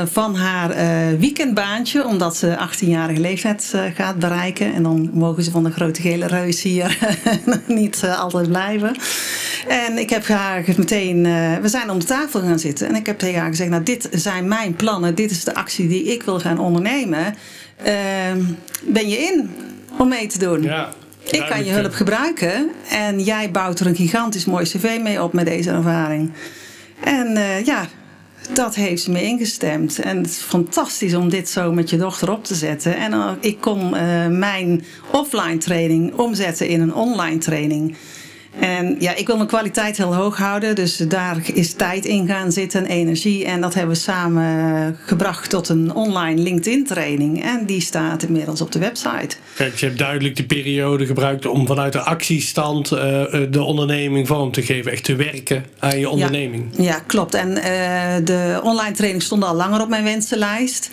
Van 0.05 0.35
haar 0.35 0.75
weekendbaantje, 1.19 2.05
omdat 2.05 2.37
ze 2.37 2.57
18-jarige 2.69 3.19
leeftijd 3.19 3.73
gaat 3.95 4.19
bereiken. 4.19 4.73
En 4.73 4.83
dan 4.83 5.09
mogen 5.13 5.43
ze 5.43 5.51
van 5.51 5.63
de 5.63 5.71
grote 5.71 6.01
gele 6.01 6.27
reus 6.27 6.61
hier 6.61 6.97
niet 7.67 8.03
altijd 8.17 8.47
blijven. 8.47 8.95
En 9.67 9.97
ik 9.97 10.09
heb 10.09 10.27
haar 10.27 10.63
meteen, 10.77 11.23
we 11.61 11.67
zijn 11.67 11.89
om 11.89 11.99
de 11.99 12.05
tafel 12.05 12.39
gaan 12.39 12.59
zitten. 12.59 12.87
En 12.87 12.95
ik 12.95 13.05
heb 13.05 13.19
tegen 13.19 13.39
haar 13.39 13.49
gezegd, 13.49 13.69
nou 13.69 13.83
dit 13.83 14.09
zijn 14.11 14.47
mijn 14.47 14.75
plannen, 14.75 15.15
dit 15.15 15.31
is 15.31 15.43
de 15.43 15.55
actie 15.55 15.87
die 15.87 16.03
ik 16.03 16.23
wil 16.23 16.39
gaan 16.39 16.59
ondernemen. 16.59 17.35
Ehm, 17.83 18.41
ben 18.83 19.09
je 19.09 19.17
in 19.17 19.49
om 19.97 20.07
mee 20.09 20.27
te 20.27 20.39
doen? 20.39 20.61
Ja. 20.61 20.89
Ik 21.23 21.45
kan 21.49 21.65
je 21.65 21.71
hulp 21.71 21.93
gebruiken 21.93 22.69
en 22.89 23.19
jij 23.19 23.51
bouwt 23.51 23.79
er 23.79 23.87
een 23.87 23.95
gigantisch 23.95 24.45
mooi 24.45 24.65
cv 24.65 24.99
mee 25.01 25.23
op 25.23 25.33
met 25.33 25.45
deze 25.45 25.69
ervaring. 25.69 26.31
En 27.03 27.39
ja, 27.65 27.87
dat 28.53 28.75
heeft 28.75 29.03
ze 29.03 29.11
me 29.11 29.23
ingestemd. 29.23 29.99
En 29.99 30.17
het 30.17 30.27
is 30.27 30.37
fantastisch 30.37 31.15
om 31.15 31.29
dit 31.29 31.49
zo 31.49 31.71
met 31.71 31.89
je 31.89 31.97
dochter 31.97 32.31
op 32.31 32.43
te 32.43 32.55
zetten. 32.55 32.95
En 32.97 33.11
uh, 33.11 33.31
ik 33.39 33.61
kon 33.61 33.93
uh, 33.93 34.27
mijn 34.27 34.83
offline 35.11 35.57
training 35.57 36.13
omzetten 36.13 36.67
in 36.67 36.81
een 36.81 36.93
online 36.93 37.37
training. 37.37 37.95
En 38.59 38.95
ja, 38.99 39.15
ik 39.15 39.27
wil 39.27 39.35
mijn 39.35 39.47
kwaliteit 39.47 39.97
heel 39.97 40.15
hoog 40.15 40.37
houden. 40.37 40.75
Dus 40.75 40.97
daar 40.97 41.37
is 41.53 41.73
tijd 41.73 42.05
in 42.05 42.27
gaan 42.27 42.51
zitten, 42.51 42.85
energie. 42.85 43.45
En 43.45 43.61
dat 43.61 43.73
hebben 43.73 43.95
we 43.95 44.01
samen 44.01 44.97
gebracht 45.05 45.49
tot 45.49 45.69
een 45.69 45.93
online 45.93 46.41
LinkedIn 46.41 46.85
training. 46.85 47.43
En 47.43 47.65
die 47.65 47.81
staat 47.81 48.23
inmiddels 48.23 48.61
op 48.61 48.71
de 48.71 48.79
website. 48.79 49.35
Kijk, 49.55 49.75
je 49.75 49.85
hebt 49.85 49.97
duidelijk 49.97 50.35
die 50.35 50.45
periode 50.45 51.05
gebruikt 51.05 51.45
om 51.45 51.67
vanuit 51.67 51.93
de 51.93 52.01
actiestand 52.01 52.91
uh, 52.91 52.99
de 53.49 53.63
onderneming 53.63 54.27
vorm 54.27 54.51
te 54.51 54.61
geven. 54.61 54.91
Echt 54.91 55.03
te 55.03 55.15
werken 55.15 55.65
aan 55.79 55.99
je 55.99 56.09
onderneming. 56.09 56.65
Ja, 56.71 56.83
ja 56.83 56.99
klopt. 57.07 57.33
En 57.33 57.49
uh, 57.49 57.63
de 58.23 58.59
online 58.63 58.95
training 58.95 59.23
stond 59.23 59.43
al 59.43 59.55
langer 59.55 59.81
op 59.81 59.89
mijn 59.89 60.03
wensenlijst. 60.03 60.89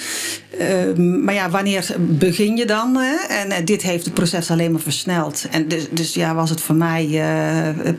Uh, 0.61 0.97
maar 0.97 1.35
ja, 1.35 1.51
wanneer 1.51 1.87
begin 1.99 2.57
je 2.57 2.67
dan? 2.67 2.97
Hè? 2.97 3.35
En 3.35 3.65
dit 3.65 3.83
heeft 3.83 4.05
het 4.05 4.15
proces 4.15 4.51
alleen 4.51 4.73
maar 4.73 4.81
versneld. 4.81 5.47
En 5.51 5.69
dus, 5.69 5.87
dus 5.91 6.15
ja, 6.15 6.35
was 6.35 6.51
het 6.51 6.61
voor 6.61 6.75
mij 6.75 7.07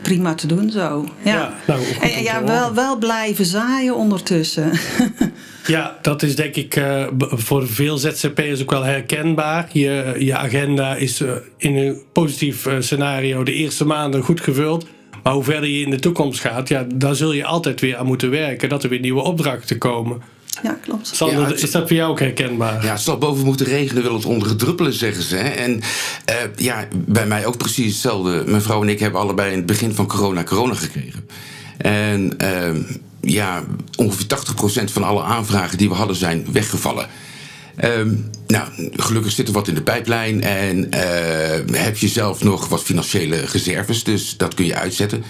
prima 0.02 0.34
te 0.34 0.46
doen 0.46 0.70
zo. 0.70 1.08
Ja, 1.22 1.34
ja, 1.34 1.54
nou, 1.66 1.80
en, 2.00 2.22
ja 2.22 2.44
wel, 2.44 2.74
wel 2.74 2.98
blijven 2.98 3.44
zaaien 3.44 3.96
ondertussen. 3.96 4.72
ja, 5.66 5.98
dat 6.02 6.22
is 6.22 6.36
denk 6.36 6.54
ik 6.54 6.76
uh, 6.76 7.06
voor 7.18 7.68
veel 7.68 7.98
ZZP'ers 7.98 8.62
ook 8.62 8.70
wel 8.70 8.84
herkenbaar. 8.84 9.68
Je, 9.72 10.14
je 10.18 10.36
agenda 10.36 10.96
is 10.96 11.20
uh, 11.20 11.32
in 11.56 11.76
een 11.76 12.02
positief 12.12 12.66
scenario 12.78 13.42
de 13.42 13.52
eerste 13.52 13.84
maanden 13.84 14.22
goed 14.22 14.40
gevuld. 14.40 14.86
Maar 15.22 15.32
hoe 15.32 15.44
verder 15.44 15.68
je 15.68 15.84
in 15.84 15.90
de 15.90 15.98
toekomst 15.98 16.40
gaat, 16.40 16.68
ja, 16.68 16.86
daar 16.94 17.14
zul 17.14 17.32
je 17.32 17.44
altijd 17.44 17.80
weer 17.80 17.96
aan 17.96 18.06
moeten 18.06 18.30
werken. 18.30 18.68
Dat 18.68 18.82
er 18.82 18.88
weer 18.88 19.00
nieuwe 19.00 19.22
opdrachten 19.22 19.78
komen. 19.78 20.22
Ja, 20.62 20.78
klopt. 20.82 21.10
Sander, 21.12 21.62
is 21.62 21.70
dat 21.70 21.88
voor 21.88 21.96
jou 21.96 22.10
ook 22.10 22.18
herkenbaar? 22.18 22.84
Ja, 22.84 22.92
het 22.92 23.00
zal 23.00 23.18
boven 23.18 23.44
moeten 23.44 23.66
regenen, 23.66 24.02
wil 24.02 24.14
het 24.14 24.24
onder 24.24 24.56
druppelen, 24.56 24.92
zeggen 24.92 25.22
ze. 25.22 25.36
Hè? 25.36 25.48
En 25.48 25.76
uh, 25.76 26.36
ja, 26.56 26.88
bij 26.94 27.26
mij 27.26 27.46
ook 27.46 27.56
precies 27.56 27.92
hetzelfde. 27.92 28.42
Mijn 28.46 28.62
vrouw 28.62 28.82
en 28.82 28.88
ik 28.88 29.00
hebben 29.00 29.20
allebei 29.20 29.50
in 29.50 29.56
het 29.56 29.66
begin 29.66 29.94
van 29.94 30.06
corona 30.06 30.44
corona 30.44 30.74
gekregen. 30.74 31.28
En 31.76 32.34
uh, 32.42 32.84
ja, 33.20 33.64
ongeveer 33.96 34.26
80% 34.80 34.84
van 34.92 35.02
alle 35.02 35.22
aanvragen 35.22 35.78
die 35.78 35.88
we 35.88 35.94
hadden 35.94 36.16
zijn 36.16 36.46
weggevallen. 36.52 37.06
Um, 37.84 38.30
nou, 38.46 38.68
gelukkig 38.92 39.32
zit 39.32 39.46
er 39.46 39.52
wat 39.52 39.68
in 39.68 39.74
de 39.74 39.82
pijplijn 39.82 40.42
en 40.42 40.76
uh, 40.76 41.80
heb 41.82 41.96
je 41.96 42.08
zelf 42.08 42.42
nog 42.42 42.68
wat 42.68 42.82
financiële 42.82 43.36
reserves, 43.36 44.04
dus 44.04 44.36
dat 44.36 44.54
kun 44.54 44.64
je 44.64 44.74
uitzetten. 44.74 45.24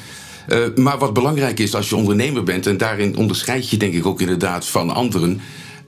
Uh, 0.52 0.74
maar 0.74 0.98
wat 0.98 1.12
belangrijk 1.12 1.58
is 1.58 1.74
als 1.74 1.88
je 1.88 1.96
ondernemer 1.96 2.42
bent, 2.42 2.66
en 2.66 2.76
daarin 2.76 3.16
onderscheid 3.16 3.70
je 3.70 3.76
denk 3.76 3.94
ik 3.94 4.06
ook 4.06 4.20
inderdaad 4.20 4.66
van 4.66 4.90
anderen. 4.90 5.40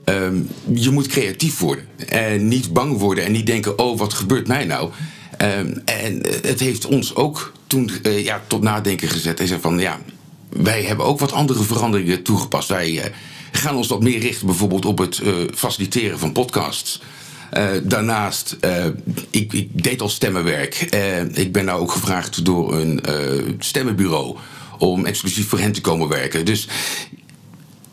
Um, 0.05 0.49
je 0.73 0.89
moet 0.89 1.07
creatief 1.07 1.59
worden 1.59 1.85
en 2.07 2.47
niet 2.47 2.73
bang 2.73 2.97
worden 2.97 3.23
en 3.23 3.31
niet 3.31 3.45
denken: 3.45 3.79
oh, 3.79 3.97
wat 3.97 4.13
gebeurt 4.13 4.47
mij 4.47 4.65
nou? 4.65 4.89
Um, 5.41 5.81
en 5.85 6.21
het 6.41 6.59
heeft 6.59 6.85
ons 6.85 7.15
ook 7.15 7.51
toen 7.67 7.91
uh, 8.03 8.23
ja, 8.23 8.41
tot 8.47 8.61
nadenken 8.61 9.07
gezet. 9.07 9.37
Hij 9.37 9.47
zei 9.47 9.61
van 9.61 9.79
ja, 9.79 9.99
wij 10.49 10.83
hebben 10.83 11.05
ook 11.05 11.19
wat 11.19 11.31
andere 11.31 11.63
veranderingen 11.63 12.23
toegepast. 12.23 12.69
Wij 12.69 13.11
gaan 13.51 13.75
ons 13.75 13.87
wat 13.87 14.03
meer 14.03 14.19
richten 14.19 14.45
bijvoorbeeld 14.45 14.85
op 14.85 14.97
het 14.97 15.21
faciliteren 15.53 16.19
van 16.19 16.31
podcasts. 16.31 17.01
Uh, 17.57 17.69
daarnaast, 17.83 18.57
uh, 18.61 18.85
ik, 19.29 19.53
ik, 19.53 19.83
deed 19.83 20.01
al 20.01 20.09
stemmenwerk. 20.09 20.87
Uh, 20.93 21.37
ik 21.37 21.51
ben 21.51 21.65
nou 21.65 21.81
ook 21.81 21.91
gevraagd 21.91 22.45
door 22.45 22.75
een 22.75 23.01
stemmenbureau 23.59 24.37
om 24.77 25.05
exclusief 25.05 25.47
voor 25.47 25.59
hen 25.59 25.71
te 25.71 25.81
komen 25.81 26.07
werken. 26.07 26.45
Dus 26.45 26.67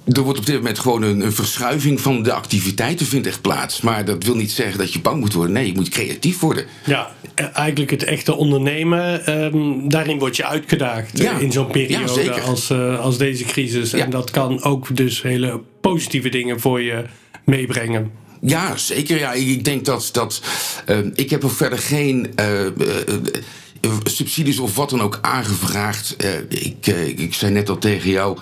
er 0.06 0.22
wordt 0.22 0.38
op 0.38 0.46
dit 0.46 0.56
moment 0.56 0.78
gewoon 0.78 1.02
een, 1.02 1.20
een, 1.20 1.32
verschuiving 1.32 2.00
van 2.00 2.22
de 2.22 2.32
activiteiten 2.32 3.06
vindt 3.06 3.26
echt 3.26 3.40
plaats. 3.40 3.80
Maar 3.80 4.04
dat 4.04 4.24
wil 4.24 4.34
niet 4.34 4.50
zeggen 4.50 4.78
dat 4.78 4.92
je 4.92 5.00
bang 5.00 5.20
moet 5.20 5.32
worden. 5.32 5.52
Nee, 5.52 5.66
je 5.66 5.74
moet 5.74 5.88
creatief 5.88 6.40
worden. 6.40 6.64
Ja, 6.84 7.10
eigenlijk 7.52 7.90
het 7.90 8.04
echte 8.04 8.34
ondernemen, 8.34 9.32
um, 9.54 9.88
daarin 9.88 10.18
word 10.18 10.36
je 10.36 10.46
uitgedaagd 10.46 11.18
ja. 11.18 11.38
in 11.38 11.52
zo'n 11.52 11.70
periode 11.70 12.24
ja, 12.24 12.38
als, 12.38 12.70
uh, 12.70 13.00
als 13.00 13.18
deze 13.18 13.44
crisis. 13.44 13.90
Ja. 13.90 14.04
En 14.04 14.10
dat 14.10 14.30
kan 14.30 14.62
ook 14.62 14.96
dus 14.96 15.22
hele 15.22 15.60
positieve 15.80 16.28
dingen 16.28 16.60
voor 16.60 16.80
je 16.80 17.04
meebrengen. 17.44 18.10
Ja, 18.40 18.76
zeker. 18.76 19.18
Ja, 19.18 19.32
ik 19.32 19.64
denk 19.64 19.84
dat. 19.84 20.08
dat 20.12 20.40
uh, 20.86 20.98
ik 21.14 21.30
heb 21.30 21.42
er 21.42 21.50
verder 21.50 21.78
geen. 21.78 22.32
Uh, 22.40 22.64
uh, 22.64 22.70
subsidies 24.04 24.58
of 24.58 24.76
wat 24.76 24.90
dan 24.90 25.00
ook 25.00 25.18
aangevraagd. 25.20 26.16
ik, 26.48 26.86
ik 27.16 27.34
zei 27.34 27.52
net 27.52 27.68
al 27.68 27.78
tegen 27.78 28.10
jou. 28.10 28.38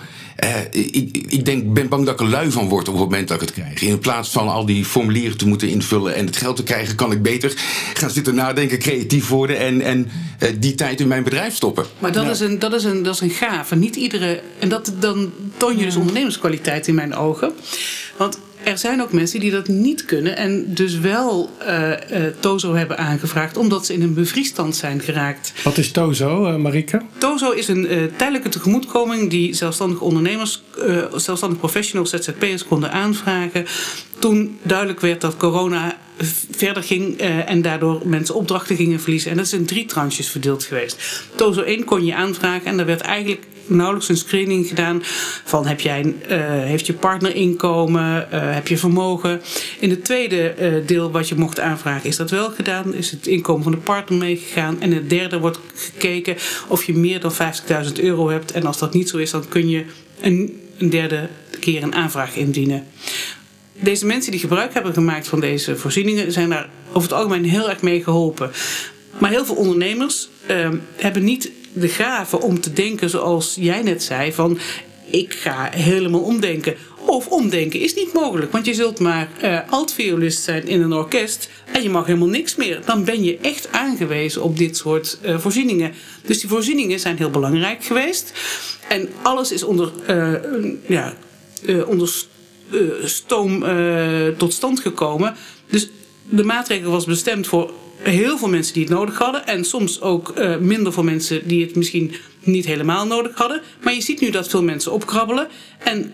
ik, 0.71 1.17
ik 1.27 1.45
denk, 1.45 1.73
ben 1.73 1.87
bang 1.87 2.05
dat 2.05 2.13
ik 2.13 2.19
er 2.19 2.31
lui 2.31 2.51
van 2.51 2.69
word 2.69 2.87
op 2.87 2.93
het 2.93 3.03
moment 3.03 3.27
dat 3.27 3.41
ik 3.41 3.47
het 3.47 3.57
krijg. 3.57 3.81
In 3.81 3.99
plaats 3.99 4.29
van 4.29 4.47
al 4.47 4.65
die 4.65 4.85
formulieren 4.85 5.37
te 5.37 5.47
moeten 5.47 5.69
invullen 5.69 6.15
en 6.15 6.25
het 6.25 6.37
geld 6.37 6.55
te 6.55 6.63
krijgen, 6.63 6.95
kan 6.95 7.11
ik 7.11 7.21
beter 7.21 7.53
gaan 7.93 8.09
zitten 8.09 8.35
nadenken, 8.35 8.79
creatief 8.79 9.27
worden 9.27 9.57
en, 9.57 9.81
en 9.81 10.11
die 10.59 10.75
tijd 10.75 10.99
in 10.99 11.07
mijn 11.07 11.23
bedrijf 11.23 11.55
stoppen. 11.55 11.85
Maar 11.99 12.11
dat, 12.11 12.23
ja. 12.23 12.29
is, 12.29 12.39
een, 12.39 12.59
dat, 12.59 12.73
is, 12.73 12.83
een, 12.83 13.03
dat 13.03 13.13
is 13.13 13.21
een 13.21 13.29
gave. 13.29 13.75
Niet 13.75 13.95
iedere. 13.95 14.41
En 14.59 14.69
dat, 14.69 14.93
dan 14.99 15.31
toon 15.57 15.77
je 15.77 15.85
dus 15.85 15.95
ondernemerskwaliteit 15.95 16.87
in 16.87 16.95
mijn 16.95 17.15
ogen. 17.15 17.53
Want 18.17 18.39
er 18.69 18.77
zijn 18.77 19.01
ook 19.01 19.11
mensen 19.11 19.39
die 19.39 19.51
dat 19.51 19.67
niet 19.67 20.05
kunnen 20.05 20.37
en 20.37 20.73
dus 20.73 20.99
wel 20.99 21.49
uh, 21.61 21.89
uh, 21.89 21.95
TOZO 22.39 22.73
hebben 22.73 22.97
aangevraagd 22.97 23.57
omdat 23.57 23.85
ze 23.85 23.93
in 23.93 24.01
een 24.01 24.13
bevriesstand 24.13 24.75
zijn 24.75 25.01
geraakt. 25.01 25.53
Wat 25.63 25.77
is 25.77 25.91
TOZO, 25.91 26.47
uh, 26.47 26.55
Marike? 26.55 27.01
TOZO 27.17 27.51
is 27.51 27.67
een 27.67 27.87
tijdelijke 28.17 28.49
tegemoetkoming 28.49 29.29
die 29.29 29.53
zelfstandige 29.53 30.03
ondernemers, 30.03 30.61
zelfstandige 31.15 31.61
professionals, 31.61 32.09
ZZP'ers 32.09 32.65
konden 32.65 32.91
aanvragen 32.91 33.65
toen 34.19 34.57
duidelijk 34.61 34.99
werd 34.99 35.21
dat 35.21 35.37
corona 35.37 35.97
verder 36.51 36.83
ging 36.83 37.17
en 37.19 37.61
daardoor 37.61 38.01
mensen 38.05 38.35
opdrachten 38.35 38.75
gingen 38.75 38.99
verliezen. 38.99 39.31
En 39.31 39.37
dat 39.37 39.45
is 39.45 39.53
in 39.53 39.65
drie 39.65 39.85
tranches 39.85 40.29
verdeeld 40.29 40.63
geweest. 40.63 41.23
TOZO 41.35 41.61
1 41.61 41.83
kon 41.83 42.05
je 42.05 42.15
aanvragen 42.15 42.65
en 42.65 42.77
daar 42.77 42.85
werd 42.85 43.01
eigenlijk 43.01 43.43
nauwelijks 43.69 44.09
een 44.09 44.17
screening 44.17 44.67
gedaan 44.67 45.01
van 45.43 45.65
heb 45.65 45.79
jij, 45.79 46.03
uh, 46.03 46.13
heeft 46.47 46.85
je 46.85 46.93
partner 46.93 47.35
inkomen, 47.35 48.27
uh, 48.33 48.53
heb 48.53 48.67
je 48.67 48.77
vermogen. 48.77 49.41
In 49.79 49.89
het 49.89 50.05
tweede 50.05 50.55
uh, 50.59 50.87
deel 50.87 51.11
wat 51.11 51.27
je 51.27 51.35
mocht 51.35 51.59
aanvragen 51.59 52.09
is 52.09 52.15
dat 52.15 52.29
wel 52.29 52.49
gedaan, 52.49 52.93
is 52.93 53.11
het 53.11 53.27
inkomen 53.27 53.63
van 53.63 53.71
de 53.71 53.77
partner 53.77 54.19
meegegaan. 54.19 54.81
En 54.81 54.91
in 54.91 54.97
het 54.97 55.09
derde 55.09 55.39
wordt 55.39 55.59
gekeken 55.75 56.35
of 56.67 56.83
je 56.83 56.93
meer 56.93 57.19
dan 57.19 57.33
50.000 57.33 57.93
euro 58.01 58.29
hebt. 58.29 58.51
En 58.51 58.65
als 58.65 58.77
dat 58.77 58.93
niet 58.93 59.09
zo 59.09 59.17
is, 59.17 59.31
dan 59.31 59.47
kun 59.47 59.69
je 59.69 59.85
een, 60.21 60.61
een 60.77 60.89
derde 60.89 61.29
keer 61.59 61.83
een 61.83 61.95
aanvraag 61.95 62.35
indienen. 62.35 62.87
Deze 63.73 64.05
mensen 64.05 64.31
die 64.31 64.39
gebruik 64.39 64.73
hebben 64.73 64.93
gemaakt 64.93 65.27
van 65.27 65.39
deze 65.39 65.75
voorzieningen 65.75 66.31
zijn 66.31 66.49
daar 66.49 66.69
over 66.89 67.09
het 67.09 67.13
algemeen 67.13 67.45
heel 67.45 67.69
erg 67.69 67.81
mee 67.81 68.03
geholpen. 68.03 68.51
Maar 69.17 69.29
heel 69.29 69.45
veel 69.45 69.55
ondernemers 69.55 70.29
uh, 70.51 70.69
hebben 70.95 71.23
niet 71.23 71.51
de 71.73 71.87
gave 71.87 72.41
om 72.41 72.59
te 72.59 72.73
denken 72.73 73.09
zoals 73.09 73.55
jij 73.59 73.81
net 73.81 74.03
zei: 74.03 74.33
van 74.33 74.59
ik 75.09 75.33
ga 75.33 75.69
helemaal 75.71 76.21
omdenken. 76.21 76.75
Of 77.05 77.27
omdenken 77.27 77.79
is 77.79 77.93
niet 77.93 78.13
mogelijk, 78.13 78.51
want 78.51 78.65
je 78.65 78.73
zult 78.73 78.99
maar 78.99 79.29
uh, 79.43 79.59
altviolist 79.69 80.43
zijn 80.43 80.67
in 80.67 80.81
een 80.81 80.93
orkest 80.93 81.49
en 81.71 81.83
je 81.83 81.89
mag 81.89 82.05
helemaal 82.05 82.27
niks 82.27 82.55
meer. 82.55 82.81
Dan 82.85 83.03
ben 83.03 83.23
je 83.23 83.37
echt 83.41 83.71
aangewezen 83.71 84.43
op 84.43 84.57
dit 84.57 84.77
soort 84.77 85.17
uh, 85.25 85.39
voorzieningen. 85.39 85.93
Dus 86.25 86.39
die 86.39 86.49
voorzieningen 86.49 86.99
zijn 86.99 87.17
heel 87.17 87.29
belangrijk 87.29 87.83
geweest. 87.83 88.33
En 88.89 89.09
alles 89.21 89.51
is 89.51 89.63
onder, 89.63 89.91
uh, 90.09 90.33
ja, 90.87 91.13
onder 91.85 92.11
stoom 93.03 93.63
tot 94.37 94.53
stand 94.53 94.79
gekomen. 94.79 95.35
Dus 95.69 95.89
de 96.29 96.43
maatregel 96.43 96.91
was 96.91 97.05
bestemd 97.05 97.47
voor 97.47 97.73
heel 98.01 98.37
veel 98.37 98.49
mensen 98.49 98.73
die 98.73 98.83
het 98.83 98.91
nodig 98.91 99.17
hadden. 99.17 99.47
En 99.47 99.65
soms 99.65 100.01
ook 100.01 100.33
uh, 100.37 100.57
minder 100.57 100.93
voor 100.93 101.05
mensen 101.05 101.47
die 101.47 101.65
het 101.65 101.75
misschien 101.75 102.13
niet 102.39 102.65
helemaal 102.65 103.05
nodig 103.05 103.35
hadden. 103.35 103.61
Maar 103.83 103.93
je 103.93 104.01
ziet 104.01 104.21
nu 104.21 104.29
dat 104.29 104.47
veel 104.47 104.63
mensen 104.63 104.91
opkrabbelen. 104.91 105.47
En 105.79 106.13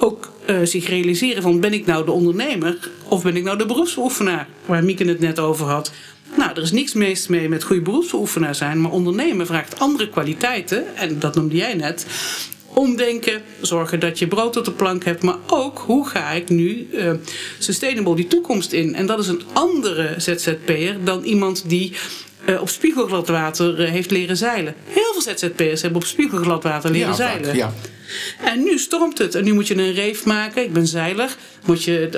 ook 0.00 0.32
uh, 0.50 0.56
zich 0.62 0.88
realiseren 0.88 1.42
van 1.42 1.60
ben 1.60 1.72
ik 1.72 1.86
nou 1.86 2.04
de 2.04 2.10
ondernemer 2.10 2.90
of 3.08 3.22
ben 3.22 3.36
ik 3.36 3.44
nou 3.44 3.58
de 3.58 3.66
beroepsbeoefenaar? 3.66 4.48
Waar 4.66 4.84
Mieke 4.84 5.04
het 5.04 5.20
net 5.20 5.38
over 5.38 5.66
had. 5.66 5.92
Nou, 6.36 6.50
er 6.50 6.62
is 6.62 6.72
niks 6.72 6.92
meest 6.92 7.28
mee 7.28 7.48
met 7.48 7.62
goede 7.62 7.82
beroepsbeoefenaar 7.82 8.54
zijn. 8.54 8.80
Maar 8.80 8.90
ondernemen 8.90 9.46
vraagt 9.46 9.78
andere 9.78 10.08
kwaliteiten. 10.08 10.96
En 10.96 11.18
dat 11.18 11.34
noemde 11.34 11.56
jij 11.56 11.74
net 11.74 12.06
omdenken, 12.74 13.42
zorgen 13.60 14.00
dat 14.00 14.18
je 14.18 14.28
brood 14.28 14.56
op 14.56 14.64
de 14.64 14.72
plank 14.72 15.04
hebt, 15.04 15.22
maar 15.22 15.36
ook 15.46 15.78
hoe 15.78 16.08
ga 16.08 16.30
ik 16.30 16.48
nu 16.48 16.88
uh, 16.92 17.12
sustainable 17.58 18.14
die 18.14 18.26
toekomst 18.26 18.72
in? 18.72 18.94
En 18.94 19.06
dat 19.06 19.18
is 19.18 19.28
een 19.28 19.42
andere 19.52 20.14
ZZP'er 20.16 21.04
dan 21.04 21.22
iemand 21.22 21.68
die 21.68 21.92
uh, 22.48 22.60
op 22.60 22.68
spiegelglad 22.68 23.28
water 23.28 23.80
uh, 23.80 23.90
heeft 23.90 24.10
leren 24.10 24.36
zeilen. 24.36 24.74
Heel 24.84 25.12
veel 25.12 25.34
ZZP'ers 25.36 25.82
hebben 25.82 26.00
op 26.00 26.06
spiegelglad 26.06 26.62
water 26.62 26.90
leren 26.90 27.08
ja, 27.08 27.14
zeilen. 27.14 27.44
Vaak, 27.44 27.54
ja. 27.54 27.72
En 28.44 28.62
nu 28.62 28.78
stormt 28.78 29.18
het. 29.18 29.34
En 29.34 29.44
nu 29.44 29.52
moet 29.52 29.66
je 29.66 29.76
een 29.76 29.92
reef 29.92 30.24
maken. 30.24 30.62
Ik 30.62 30.72
ben 30.72 30.86
zeiler. 30.86 31.36
Moet 31.64 31.84
je 31.84 32.10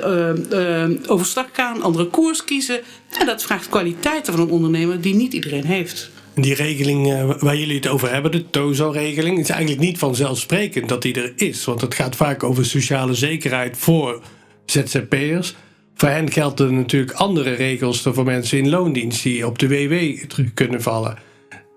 uh, 0.51 0.89
uh, 0.89 1.11
overstag 1.11 1.45
gaan, 1.53 1.81
andere 1.81 2.05
koers 2.05 2.43
kiezen. 2.43 2.79
En 3.19 3.25
dat 3.25 3.43
vraagt 3.43 3.69
kwaliteiten 3.69 4.33
van 4.33 4.41
een 4.41 4.49
ondernemer 4.49 5.01
die 5.01 5.15
niet 5.15 5.33
iedereen 5.33 5.65
heeft. 5.65 6.09
Die 6.35 6.53
regeling 6.53 7.07
uh, 7.07 7.31
waar 7.39 7.57
jullie 7.57 7.75
het 7.75 7.87
over 7.87 8.11
hebben, 8.11 8.31
de 8.31 8.49
TOZO-regeling, 8.49 9.39
is 9.39 9.49
eigenlijk 9.49 9.81
niet 9.81 9.97
vanzelfsprekend 9.97 10.89
dat 10.89 11.01
die 11.01 11.13
er 11.13 11.33
is. 11.35 11.65
Want 11.65 11.81
het 11.81 11.95
gaat 11.95 12.15
vaak 12.15 12.43
over 12.43 12.65
sociale 12.65 13.13
zekerheid 13.13 13.77
voor 13.77 14.21
ZZP'ers. 14.65 15.55
Voor 15.95 16.09
hen 16.09 16.31
gelden 16.31 16.75
natuurlijk 16.75 17.11
andere 17.11 17.53
regels 17.53 18.03
dan 18.03 18.13
voor 18.13 18.23
mensen 18.23 18.57
in 18.57 18.69
loondienst 18.69 19.23
die 19.23 19.47
op 19.47 19.59
de 19.59 19.67
WW 19.67 20.25
terug 20.27 20.53
kunnen 20.53 20.81
vallen. 20.81 21.17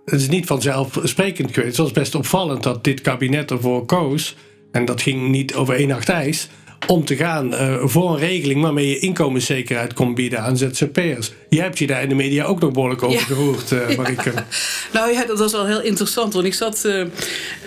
het 0.05 0.21
is 0.21 0.29
niet 0.29 0.47
vanzelfsprekend 0.47 1.55
geweest. 1.55 1.77
Het 1.77 1.87
was 1.87 1.93
best 1.93 2.15
opvallend 2.15 2.63
dat 2.63 2.85
dit 2.85 3.01
kabinet 3.01 3.51
ervoor 3.51 3.87
koos. 3.87 4.37
En 4.73 4.85
dat 4.85 5.03
ging 5.03 5.29
niet 5.29 5.55
over 5.55 5.75
één 5.75 5.89
nacht 5.89 6.09
ijs 6.09 6.49
om 6.87 7.05
te 7.05 7.17
gaan 7.17 7.53
uh, 7.53 7.77
voor 7.83 8.11
een 8.11 8.19
regeling 8.19 8.63
waarmee 8.63 8.89
je 8.89 8.99
inkomenszekerheid 8.99 9.95
kon 9.95 10.15
bieden 10.15 10.41
aan 10.41 10.57
ZZP'ers. 10.57 11.33
Je 11.49 11.61
hebt 11.61 11.79
je 11.79 11.87
daar 11.87 12.03
in 12.03 12.09
de 12.09 12.15
media 12.15 12.45
ook 12.45 12.61
nog 12.61 12.73
behoorlijk 12.73 13.03
over 13.03 13.19
ja. 13.19 13.25
gehoord, 13.25 13.71
uh, 13.73 13.97
Marieke. 13.97 14.33
Ja. 14.35 14.47
Nou 14.93 15.13
ja, 15.13 15.25
dat 15.25 15.39
was 15.39 15.53
wel 15.53 15.67
heel 15.67 15.83
interessant, 15.83 16.33
want 16.33 16.47
ik 16.47 16.55
zat 16.55 16.83
uh, 16.87 17.05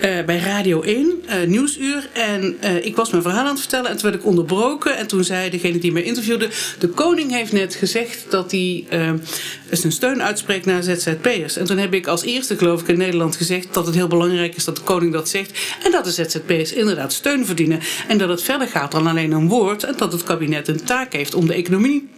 bij 0.02 0.40
Radio 0.40 0.82
1, 0.82 1.14
Nieuwsuur, 1.46 2.10
en 2.14 2.58
ik 2.86 2.96
was 2.96 3.10
mijn 3.10 3.24
verhaal 3.24 3.44
aan 3.46 3.50
het 3.50 3.60
vertellen 3.60 3.90
en 3.90 3.98
toen 3.98 4.10
werd 4.10 4.22
ik 4.22 4.28
onderbroken 4.28 4.98
en 4.98 5.08
toen 5.08 5.24
zei 5.24 5.50
degene 5.50 5.78
die 5.78 5.92
mij 5.92 6.04
interviewde, 6.04 6.50
de 6.80 6.88
koning 6.88 7.32
heeft 7.32 7.52
net 7.52 7.76
gezegd 7.76 8.26
dat 8.30 8.52
hij 8.52 8.86
zijn 9.72 9.92
steun 9.92 10.24
uitspreekt 10.24 10.66
naar 10.66 10.84
ZZP'ers. 10.84 11.58
En 11.58 11.66
toen 11.66 11.78
heb 11.78 11.94
ik 11.94 12.08
als 12.08 12.24
eerste, 12.24 12.58
geloof 12.58 12.82
ik, 12.82 12.88
in 12.88 12.98
Nederland 12.98 13.36
gezegd 13.36 13.74
dat 13.74 13.86
het 13.86 13.96
heel 13.96 14.08
belangrijk 14.08 14.56
is 14.56 14.66
dat 14.66 14.76
de 14.76 14.82
koning 14.82 15.14
dat 15.14 15.30
zegt 15.30 15.60
en 15.84 15.92
dat 15.92 16.04
de 16.04 16.12
ZZP'ers 16.12 16.74
inderdaad 16.74 17.14
steun 17.14 17.46
verdienen 17.46 17.80
en 18.08 18.18
dat 18.18 18.30
het 18.30 18.44
verder 18.44 18.68
gaat 18.68 18.92
dan 18.92 19.07
alleen 19.08 19.32
een 19.32 19.48
woord 19.48 19.84
en 19.84 19.94
dat 19.98 20.12
het 20.12 20.24
kabinet 20.24 20.68
een 20.68 20.84
taak 20.84 21.14
heeft 21.14 21.34
om 21.34 21.48
de 21.48 21.54
economie 21.54 22.10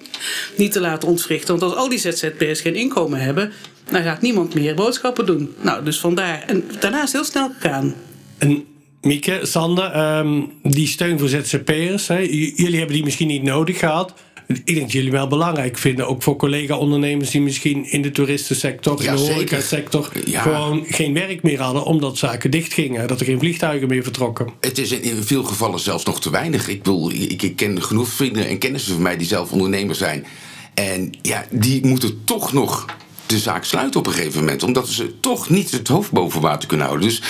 niet 0.58 0.72
te 0.72 0.80
laten 0.80 1.08
ontwrichten. 1.08 1.60
Want 1.60 1.72
als 1.72 1.82
al 1.82 1.90
die 1.90 2.00
ZZP'ers 2.00 2.62
geen 2.62 2.76
inkomen 2.76 3.20
hebben, 3.20 3.52
dan 3.92 4.04
gaat 4.04 4.22
niemand 4.22 4.54
meer 4.54 4.76
boodschappen 4.76 5.26
doen. 5.26 5.54
Nou, 5.62 5.84
dus 5.84 6.00
vandaar. 6.00 6.44
En 6.48 6.64
daarna 6.80 7.04
is 7.04 7.12
heel 7.12 7.24
snel 7.24 7.52
gegaan. 7.60 7.96
En 8.38 8.66
Mieke, 9.02 9.40
Sander, 9.42 10.18
um, 10.18 10.52
die 10.64 10.88
steun 10.88 11.20
voor 11.20 11.28
ZZP'ers, 11.28 12.08
jullie 12.08 12.78
hebben 12.78 12.96
die 12.96 13.04
misschien 13.04 13.28
niet 13.28 13.44
nodig 13.44 13.80
gehad 13.80 14.14
ik 14.54 14.66
denk 14.66 14.80
dat 14.80 14.92
jullie 14.92 15.12
wel 15.12 15.28
belangrijk 15.28 15.78
vinden, 15.78 16.08
ook 16.08 16.24
voor 16.24 16.36
collega-ondernemers 16.36 17.30
die 17.30 17.42
misschien 17.42 17.86
in 17.92 18.02
de 18.02 18.12
toeristensector, 18.12 19.04
in 19.04 19.16
de 19.16 19.20
horecasector, 19.22 20.12
ja. 20.26 20.42
gewoon 20.42 20.86
geen 20.88 21.14
werk 21.14 21.44
meer 21.44 21.62
hadden 21.62 21.84
omdat 21.84 22.18
zaken 22.18 22.52
dichtgingen, 22.52 23.08
dat 23.08 23.20
er 23.20 23.26
geen 23.26 23.40
vliegtuigen 23.40 23.88
meer 23.88 24.04
vertrokken. 24.04 24.50
Het 24.60 24.78
is 24.78 24.92
in, 24.92 25.24
veel 25.24 25.44
gevallen 25.44 25.80
zelfs 25.80 26.04
nog 26.04 26.22
te 26.22 26.30
weinig. 26.30 26.68
Ik, 26.68 26.84
bedoel, 26.84 27.12
ik, 27.12 27.42
ik 27.42 27.56
ken 27.56 27.84
genoeg 27.84 28.08
vrienden 28.08 28.48
en 28.48 28.58
kennissen 28.58 28.94
van 28.94 29.02
mij 29.02 29.18
die 29.18 29.28
zelf 29.28 29.52
ondernemer 29.52 29.96
zijn. 29.96 30.26
En 30.74 31.12
ja, 31.22 31.46
die 31.50 31.86
moeten 31.86 32.22
toch 32.24 32.54
nog 32.54 32.86
de 33.26 33.40
zaak 33.40 33.64
sluiten 33.64 34.00
op 34.00 34.08
een 34.08 34.14
gegeven 34.14 34.40
moment. 34.40 34.64
Omdat 34.64 34.88
ze 34.88 35.20
toch 35.20 35.50
niet 35.50 35.72
het 35.72 35.88
hoofd 35.88 36.12
boven 36.12 36.42
water 36.42 36.68
kunnen 36.68 36.86
houden. 36.86 37.08
Dus 37.08 37.22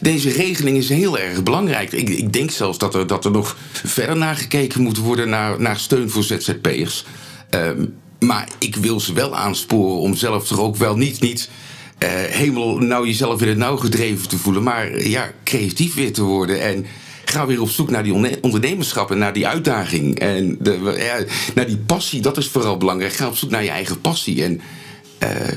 deze 0.00 0.30
regeling 0.30 0.76
is 0.76 0.88
heel 0.88 1.18
erg 1.18 1.42
belangrijk. 1.42 1.92
Ik, 1.92 2.08
ik 2.08 2.32
denk 2.32 2.50
zelfs 2.50 2.78
dat 2.78 2.94
er, 2.94 3.06
dat 3.06 3.24
er 3.24 3.30
nog 3.30 3.56
verder 3.72 4.16
naar 4.16 4.36
gekeken 4.36 4.82
moet 4.82 4.98
worden 4.98 5.28
naar, 5.28 5.60
naar 5.60 5.78
steun 5.78 6.10
voor 6.10 6.22
ZZP'ers. 6.22 7.04
Um, 7.50 7.94
maar 8.20 8.48
ik 8.58 8.76
wil 8.76 9.00
ze 9.00 9.12
wel 9.12 9.36
aansporen 9.36 9.98
om 9.98 10.14
zelf 10.14 10.50
er 10.50 10.60
ook 10.60 10.76
wel 10.76 10.96
niet, 10.96 11.20
niet 11.20 11.50
uh, 11.98 12.08
helemaal 12.10 12.78
nou 12.78 13.06
jezelf 13.06 13.42
in 13.42 13.48
het 13.48 13.56
nauw 13.56 13.76
gedreven 13.76 14.28
te 14.28 14.38
voelen. 14.38 14.62
Maar 14.62 15.08
ja, 15.08 15.32
creatief 15.44 15.94
weer 15.94 16.12
te 16.12 16.22
worden. 16.22 16.60
En 16.60 16.86
ga 17.24 17.46
weer 17.46 17.60
op 17.60 17.70
zoek 17.70 17.90
naar 17.90 18.02
die 18.02 18.40
ondernemerschap 18.40 19.10
en 19.10 19.18
naar 19.18 19.32
die 19.32 19.46
uitdaging. 19.46 20.18
En 20.18 20.56
de, 20.60 20.94
ja, 20.98 21.24
naar 21.54 21.66
die 21.66 21.76
passie, 21.76 22.20
dat 22.20 22.36
is 22.36 22.48
vooral 22.48 22.76
belangrijk. 22.76 23.12
Ga 23.12 23.26
op 23.26 23.36
zoek 23.36 23.50
naar 23.50 23.64
je 23.64 23.70
eigen 23.70 24.00
passie. 24.00 24.44
En 24.44 24.60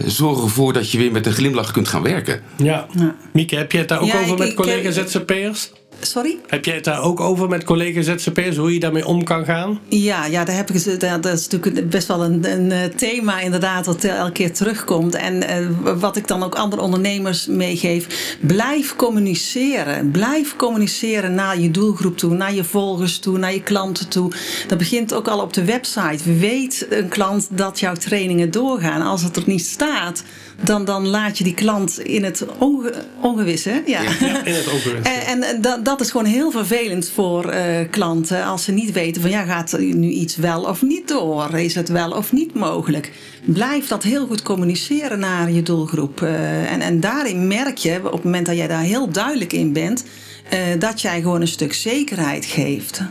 zorg 0.06 0.44
ervoor 0.44 0.74
dat 0.74 0.92
je 0.92 0.98
weer 0.98 1.12
met 1.12 1.26
een 1.26 1.34
glimlach 1.34 1.72
kunt 1.72 1.88
gaan 1.88 2.04
werken. 2.04 2.42
Ja. 2.58 2.88
ja. 2.98 3.16
Mieke, 3.34 3.56
heb 3.56 3.72
je 3.72 3.78
het 3.78 3.88
daar 3.88 4.00
ook 4.00 4.14
over 4.14 4.38
met 4.38 4.54
collega's 4.54 4.96
ZZP'ers? 4.96 5.72
Sorry? 6.00 6.38
Heb 6.48 6.66
jij 6.66 6.76
het 6.76 6.84
daar 6.84 7.02
ook 7.02 7.20
over 7.20 7.50
met 7.50 7.64
collega's 7.64 8.06
ZZP'ers, 8.06 8.58
hoe 8.58 8.74
je 8.74 8.80
daarmee 8.80 9.06
om 9.06 9.24
kan 9.24 9.46
gaan? 9.46 9.80
Ja, 9.88 10.26
ja 10.26 10.44
daar 10.44 10.56
heb 10.56 10.70
ik, 10.70 11.00
dat 11.00 11.26
is 11.26 11.48
natuurlijk 11.48 11.90
best 11.90 12.08
wel 12.08 12.24
een, 12.24 12.52
een 12.52 12.72
eh, 12.72 12.84
thema 12.84 13.40
inderdaad 13.40 13.86
wat 13.86 14.04
elke 14.04 14.32
keer 14.32 14.54
terugkomt. 14.54 15.16
En 15.16 15.36
uh, 15.36 16.00
wat 16.00 16.16
ik 16.16 16.28
dan 16.28 16.44
ook 16.44 16.56
andere 16.56 16.82
ondernemers 16.82 17.48
meegeef, 17.48 18.38
blijf 18.42 18.96
communiceren. 18.96 20.12
Blijf 20.12 20.56
communiceren 20.56 21.34
naar 21.34 21.60
je 21.60 21.72
doelgroep 21.72 22.18
toe, 22.18 22.34
naar 22.34 22.54
je 22.54 22.64
volgers 22.64 23.20
toe, 23.20 23.38
naar 23.38 23.54
je 23.54 23.64
klanten 23.64 24.08
toe. 24.08 24.32
Dat 24.68 24.78
begint 24.78 25.14
ook 25.14 25.28
al 25.28 25.42
op 25.42 25.54
de 25.54 25.66
website. 25.66 26.38
Weet 26.38 26.88
een 26.90 27.08
klant 27.08 27.48
dat 27.52 27.80
jouw 27.80 27.96
trainingen 27.96 28.52
doorgaan. 28.52 29.02
Als 29.02 29.24
het 29.24 29.36
er 29.36 29.44
niet 29.46 29.66
staat, 29.66 30.24
dan, 30.62 30.86
dan 30.86 31.08
laat 31.08 31.38
je 31.38 31.44
die 31.44 31.54
klant 31.54 32.00
in 32.00 32.24
het 32.24 32.46
onge, 32.58 32.94
ongewisse. 33.22 33.84
Ja. 33.86 34.02
ja. 34.02 34.46
in 34.46 34.54
het 34.54 34.72
ongewisse. 34.72 35.10
en, 35.32 35.44
en 35.44 35.62
dat 35.84 35.93
dat 35.98 36.06
is 36.06 36.12
gewoon 36.12 36.32
heel 36.32 36.52
vervelend 36.52 37.10
voor 37.10 37.54
uh, 37.54 37.60
klanten 37.90 38.46
als 38.46 38.64
ze 38.64 38.72
niet 38.72 38.92
weten 38.92 39.22
van 39.22 39.32
ja, 39.32 39.44
gaat 39.44 39.78
nu 39.80 40.10
iets 40.10 40.36
wel 40.36 40.64
of 40.64 40.82
niet 40.82 41.08
door? 41.08 41.50
Is 41.54 41.76
het 41.76 41.90
wel 41.90 42.12
of 42.12 42.32
niet 42.32 42.54
mogelijk? 42.54 43.12
Blijf 43.46 43.88
dat 43.88 44.04
heel 44.04 44.28
goed 44.28 44.42
communiceren 44.42 45.20
naar 45.20 45.52
je 45.52 45.64
doelgroep. 45.64 46.22
Uh, 46.22 46.72
en, 46.72 46.82
en 46.82 47.00
daarin 47.00 47.48
merk 47.48 47.78
je, 47.78 48.02
op 48.06 48.12
het 48.12 48.24
moment 48.24 48.46
dat 48.46 48.56
jij 48.56 48.68
daar 48.68 48.82
heel 48.82 49.10
duidelijk 49.10 49.54
in 49.54 49.74
bent, 49.74 50.06
uh, 50.54 50.60
dat 50.80 51.02
jij 51.02 51.22
gewoon 51.22 51.42
een 51.42 51.48
stuk 51.48 51.74
zekerheid 51.74 52.46
geeft 52.46 53.02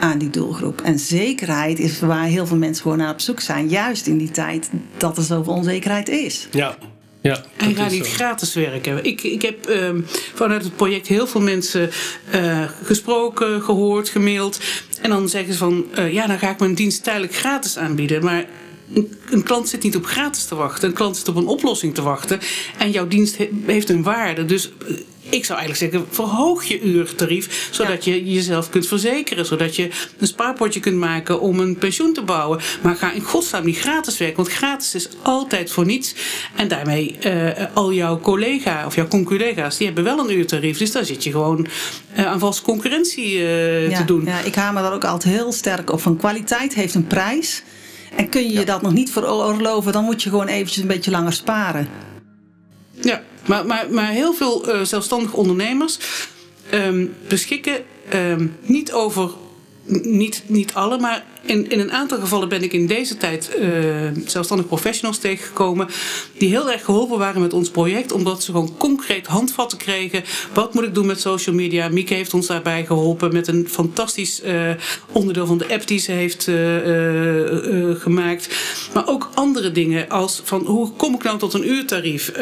aan 0.00 0.18
die 0.18 0.30
doelgroep. 0.30 0.80
En 0.80 0.98
zekerheid 0.98 1.78
is 1.78 2.00
waar 2.00 2.24
heel 2.24 2.46
veel 2.46 2.56
mensen 2.56 2.82
gewoon 2.82 2.98
naar 2.98 3.12
op 3.12 3.20
zoek 3.20 3.40
zijn, 3.40 3.68
juist 3.68 4.06
in 4.06 4.18
die 4.18 4.30
tijd 4.30 4.70
dat 4.96 5.16
er 5.16 5.22
zoveel 5.22 5.52
onzekerheid 5.52 6.08
is. 6.08 6.48
Ja. 6.50 6.76
Ja, 7.26 7.44
en 7.56 7.74
ga 7.74 7.88
niet 7.88 8.06
gratis 8.06 8.54
werken. 8.54 9.04
Ik, 9.04 9.22
ik 9.22 9.42
heb 9.42 9.70
uh, 9.70 9.90
vanuit 10.34 10.64
het 10.64 10.76
project 10.76 11.06
heel 11.06 11.26
veel 11.26 11.40
mensen 11.40 11.90
uh, 12.34 12.68
gesproken, 12.84 13.62
gehoord, 13.62 14.08
gemaild. 14.08 14.60
En 15.02 15.10
dan 15.10 15.28
zeggen 15.28 15.52
ze 15.52 15.58
van, 15.58 15.86
uh, 15.98 16.12
ja, 16.12 16.26
dan 16.26 16.38
ga 16.38 16.50
ik 16.50 16.58
mijn 16.58 16.74
dienst 16.74 17.02
tijdelijk 17.04 17.34
gratis 17.34 17.78
aanbieden. 17.78 18.24
Maar 18.24 18.44
een, 18.94 19.12
een, 19.30 19.42
klant 19.42 19.68
zit 19.68 19.82
niet 19.82 19.96
op 19.96 20.06
gratis 20.06 20.44
te 20.44 20.54
wachten. 20.54 20.88
Een 20.88 20.94
klant 20.94 21.16
zit 21.16 21.28
op 21.28 21.36
een 21.36 21.46
oplossing 21.46 21.94
te 21.94 22.02
wachten. 22.02 22.40
En 22.78 22.90
jouw 22.90 23.08
dienst 23.08 23.36
he, 23.36 23.48
heeft 23.66 23.88
een 23.88 24.02
waarde. 24.02 24.44
Dus 24.44 24.70
ik 25.28 25.44
zou 25.44 25.58
eigenlijk 25.58 25.92
zeggen, 25.92 26.14
verhoog 26.14 26.64
je 26.64 26.80
uurtarief, 26.80 27.68
zodat 27.70 28.04
je 28.04 28.32
jezelf 28.32 28.70
kunt 28.70 28.86
verzekeren, 28.86 29.46
zodat 29.46 29.76
je 29.76 29.88
een 30.18 30.26
spaarpotje 30.26 30.80
kunt 30.80 30.96
maken 30.96 31.40
om 31.40 31.60
een 31.60 31.76
pensioen 31.76 32.12
te 32.12 32.22
bouwen. 32.22 32.60
Maar 32.82 32.96
ga 32.96 33.12
in 33.12 33.22
godsnaam 33.22 33.64
niet 33.64 33.78
gratis 33.78 34.18
werken, 34.18 34.36
want 34.36 34.48
gratis 34.48 34.94
is 34.94 35.08
altijd 35.22 35.70
voor 35.70 35.86
niets. 35.86 36.14
En 36.56 36.68
daarmee 36.68 37.18
uh, 37.26 37.50
al 37.74 37.92
jouw 37.92 38.20
collega 38.20 38.86
of 38.86 38.94
jouw 38.94 39.06
conculega's, 39.08 39.76
die 39.76 39.86
hebben 39.86 40.04
wel 40.04 40.18
een 40.18 40.36
uurtarief, 40.38 40.78
dus 40.78 40.92
daar 40.92 41.04
zit 41.04 41.24
je 41.24 41.30
gewoon 41.30 41.66
uh, 42.18 42.26
aan 42.26 42.38
valse 42.38 42.62
concurrentie 42.62 43.32
uh, 43.32 43.90
ja, 43.90 43.98
te 43.98 44.04
doen. 44.04 44.24
Ja, 44.24 44.40
ik 44.40 44.54
hamer 44.54 44.82
daar 44.82 44.92
ook 44.92 45.04
altijd 45.04 45.34
heel 45.34 45.52
sterk 45.52 45.92
op. 45.92 46.00
Van 46.00 46.16
kwaliteit 46.16 46.74
heeft 46.74 46.94
een 46.94 47.06
prijs. 47.06 47.62
En 48.16 48.28
kun 48.28 48.42
je 48.42 48.52
ja. 48.52 48.64
dat 48.64 48.82
nog 48.82 48.92
niet 48.92 49.10
veroorloven, 49.10 49.92
dan 49.92 50.04
moet 50.04 50.22
je 50.22 50.30
gewoon 50.30 50.46
eventjes 50.46 50.82
een 50.82 50.88
beetje 50.88 51.10
langer 51.10 51.32
sparen. 51.32 51.88
Ja, 52.92 53.22
maar, 53.46 53.66
maar, 53.66 53.86
maar 53.90 54.10
heel 54.10 54.34
veel 54.34 54.74
uh, 54.74 54.82
zelfstandige 54.82 55.36
ondernemers 55.36 55.98
um, 56.72 57.14
beschikken 57.28 57.84
um, 58.14 58.56
niet 58.60 58.92
over, 58.92 59.30
niet, 60.02 60.42
niet 60.46 60.74
alle, 60.74 60.98
maar 60.98 61.24
in, 61.46 61.70
in 61.70 61.80
een 61.80 61.92
aantal 61.92 62.18
gevallen 62.18 62.48
ben 62.48 62.62
ik 62.62 62.72
in 62.72 62.86
deze 62.86 63.16
tijd 63.16 63.50
uh, 63.60 63.68
zelfstandig 64.26 64.66
professionals 64.66 65.18
tegengekomen. 65.18 65.88
die 66.38 66.48
heel 66.48 66.70
erg 66.70 66.84
geholpen 66.84 67.18
waren 67.18 67.40
met 67.40 67.52
ons 67.52 67.70
project. 67.70 68.12
omdat 68.12 68.42
ze 68.42 68.50
gewoon 68.50 68.74
concreet 68.78 69.26
handvatten 69.26 69.78
kregen. 69.78 70.24
Wat 70.54 70.74
moet 70.74 70.84
ik 70.84 70.94
doen 70.94 71.06
met 71.06 71.20
social 71.20 71.54
media? 71.54 71.88
Mieke 71.88 72.14
heeft 72.14 72.34
ons 72.34 72.46
daarbij 72.46 72.86
geholpen 72.86 73.32
met 73.32 73.48
een 73.48 73.68
fantastisch 73.68 74.42
uh, 74.44 74.70
onderdeel 75.12 75.46
van 75.46 75.58
de 75.58 75.68
app 75.68 75.86
die 75.86 75.98
ze 75.98 76.12
heeft 76.12 76.46
uh, 76.46 78.00
gemaakt. 78.00 78.48
Maar 78.94 79.08
ook 79.08 79.30
andere 79.34 79.72
dingen 79.72 80.08
als 80.08 80.40
van 80.44 80.64
hoe 80.64 80.90
kom 80.92 81.14
ik 81.14 81.22
nou 81.22 81.38
tot 81.38 81.54
een 81.54 81.68
uurtarief? 81.68 82.32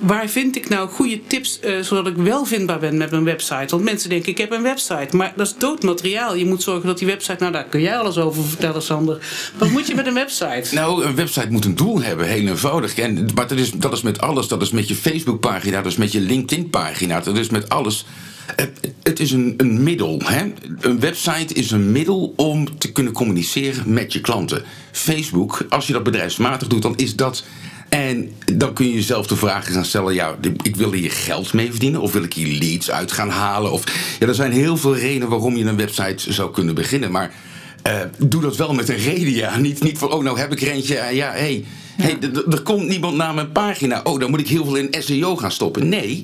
waar 0.00 0.28
vind 0.28 0.56
ik 0.56 0.68
nou 0.68 0.88
goede 0.88 1.20
tips 1.26 1.60
zodat 1.80 2.06
ik 2.06 2.16
wel 2.16 2.44
vindbaar 2.44 2.78
ben 2.78 2.96
met 2.96 3.10
mijn 3.10 3.24
website? 3.24 3.66
Want 3.66 3.82
mensen 3.82 4.08
denken 4.08 4.30
ik 4.30 4.38
heb 4.38 4.52
een 4.52 4.62
website. 4.62 5.16
Maar 5.16 5.32
dat 5.36 5.46
is 5.46 5.54
doodmateriaal. 5.58 6.34
Je 6.34 6.44
moet 6.44 6.62
zorgen 6.62 6.86
dat 6.86 6.98
die 6.98 7.06
website, 7.06 7.36
nou 7.38 7.52
daar 7.52 7.64
kun 7.64 7.80
jij 7.80 7.98
alles 7.98 8.18
over 8.18 8.27
over 8.28 8.44
vertellen, 8.44 8.82
Sander. 8.82 9.18
Wat 9.58 9.70
moet 9.70 9.86
je 9.86 9.94
met 9.94 10.06
een 10.06 10.14
website? 10.14 10.74
Nou, 10.74 11.04
een 11.04 11.14
website 11.14 11.50
moet 11.50 11.64
een 11.64 11.74
doel 11.74 12.02
hebben, 12.02 12.26
heel 12.26 12.46
eenvoudig. 12.46 12.98
En, 12.98 13.28
maar 13.34 13.48
dat 13.48 13.58
is, 13.58 13.70
dat 13.70 13.92
is 13.92 14.02
met 14.02 14.20
alles. 14.20 14.48
Dat 14.48 14.62
is 14.62 14.70
met 14.70 14.88
je 14.88 14.94
Facebookpagina, 14.94 15.76
dat 15.76 15.92
is 15.92 15.96
met 15.96 16.12
je 16.12 16.20
LinkedIn-pagina, 16.20 17.20
dat 17.20 17.36
is 17.36 17.50
met 17.50 17.68
alles. 17.68 18.04
Het, 19.02 19.20
is 19.20 19.30
een, 19.30 19.54
een 19.56 19.82
middel. 19.82 20.20
Hè? 20.24 20.52
Een 20.80 21.00
website 21.00 21.54
is 21.54 21.70
een 21.70 21.92
middel 21.92 22.32
om 22.36 22.78
te 22.78 22.92
kunnen 22.92 23.12
communiceren 23.12 23.92
met 23.92 24.12
je 24.12 24.20
klanten. 24.20 24.64
Facebook, 24.92 25.66
als 25.68 25.86
je 25.86 25.92
dat 25.92 26.02
bedrijfsmatig 26.02 26.68
doet, 26.68 26.82
dan 26.82 26.96
is 26.96 27.16
dat 27.16 27.44
en 27.88 28.32
dan 28.54 28.72
kun 28.72 28.86
je 28.86 28.94
jezelf 28.94 29.26
de 29.26 29.36
vraag 29.36 29.72
gaan 29.72 29.84
stellen: 29.84 30.14
ja, 30.14 30.36
ik 30.62 30.76
wil 30.76 30.92
hier 30.92 31.10
geld 31.10 31.52
mee 31.52 31.70
verdienen, 31.70 32.00
of 32.00 32.12
wil 32.12 32.22
ik 32.22 32.34
hier 32.34 32.58
leads 32.58 32.90
uit 32.90 33.12
gaan 33.12 33.30
halen? 33.30 33.72
Of, 33.72 33.84
ja, 34.18 34.26
er 34.26 34.34
zijn 34.34 34.52
heel 34.52 34.76
veel 34.76 34.96
redenen 34.96 35.28
waarom 35.28 35.56
je 35.56 35.64
een 35.64 35.76
website 35.76 36.32
zou 36.32 36.50
kunnen 36.50 36.74
beginnen. 36.74 37.10
Maar 37.10 37.32
doe 38.16 38.42
dat 38.42 38.56
wel 38.56 38.74
met 38.74 38.88
een 38.88 38.96
reden, 38.96 39.32
ja. 39.32 39.56
Niet, 39.56 39.82
niet 39.82 39.98
van, 39.98 40.12
oh, 40.12 40.22
nou 40.22 40.38
heb 40.38 40.52
ik 40.52 40.62
er 40.62 40.68
eentje. 40.68 40.94
Uh, 40.94 41.12
ja, 41.12 41.30
hé, 41.30 41.38
hey, 41.38 41.64
hey, 41.96 42.18
er 42.50 42.62
komt 42.62 42.88
niemand 42.88 43.16
naar 43.16 43.34
mijn 43.34 43.52
pagina. 43.52 44.00
Oh, 44.04 44.20
dan 44.20 44.30
moet 44.30 44.40
ik 44.40 44.48
heel 44.48 44.64
veel 44.64 44.76
in 44.76 44.94
SEO 45.02 45.36
gaan 45.36 45.52
stoppen. 45.52 45.88
Nee, 45.88 46.22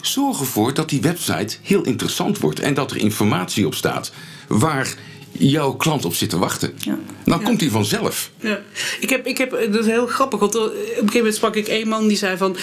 zorg 0.00 0.40
ervoor 0.40 0.74
dat 0.74 0.88
die 0.88 1.00
website 1.00 1.56
heel 1.62 1.82
interessant 1.82 2.38
wordt. 2.38 2.60
En 2.60 2.74
dat 2.74 2.90
er 2.90 2.96
informatie 2.96 3.66
op 3.66 3.74
staat 3.74 4.12
waar 4.48 4.94
jouw 5.38 5.72
klant 5.72 6.04
op 6.04 6.14
zit 6.14 6.30
te 6.30 6.38
wachten. 6.38 6.72
Ja. 6.76 6.98
Dan 7.24 7.42
komt 7.42 7.60
hij 7.60 7.70
vanzelf. 7.70 8.30
Ja, 8.40 8.60
ik 9.00 9.10
heb, 9.10 9.26
ik 9.26 9.38
heb, 9.38 9.50
dat 9.50 9.84
is 9.84 9.86
heel 9.86 10.06
grappig, 10.06 10.40
want 10.40 10.56
op 10.56 10.62
een 10.64 10.78
gegeven 10.96 11.16
moment 11.16 11.34
sprak 11.34 11.56
ik 11.56 11.68
een 11.68 11.88
man 11.88 12.08
die 12.08 12.16
zei 12.16 12.36
van, 12.36 12.56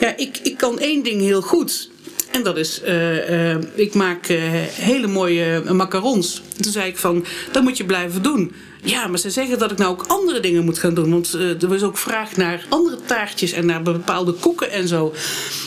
ja, 0.00 0.16
ik, 0.16 0.38
ik 0.42 0.56
kan 0.56 0.78
één 0.78 1.02
ding 1.02 1.20
heel 1.20 1.42
goed. 1.42 1.90
En 2.36 2.42
dat 2.42 2.56
is, 2.56 2.80
eh, 2.80 3.52
eh, 3.52 3.62
ik 3.74 3.94
maak 3.94 4.26
eh, 4.26 4.38
hele 4.70 5.06
mooie 5.06 5.62
macarons. 5.72 6.42
Toen 6.60 6.72
zei 6.72 6.88
ik 6.88 6.96
van, 6.96 7.24
dat 7.52 7.62
moet 7.62 7.76
je 7.76 7.84
blijven 7.84 8.22
doen. 8.22 8.52
Ja, 8.82 9.06
maar 9.06 9.18
ze 9.18 9.30
zeggen 9.30 9.58
dat 9.58 9.70
ik 9.70 9.78
nou 9.78 9.90
ook 9.90 10.04
andere 10.06 10.40
dingen 10.40 10.64
moet 10.64 10.78
gaan 10.78 10.94
doen. 10.94 11.10
Want 11.10 11.32
er 11.32 11.68
was 11.68 11.82
ook 11.82 11.98
vraag 11.98 12.36
naar 12.36 12.66
andere 12.68 12.98
taartjes 13.06 13.52
en 13.52 13.66
naar 13.66 13.82
bepaalde 13.82 14.32
koeken 14.32 14.70
en 14.70 14.88
zo. 14.88 15.14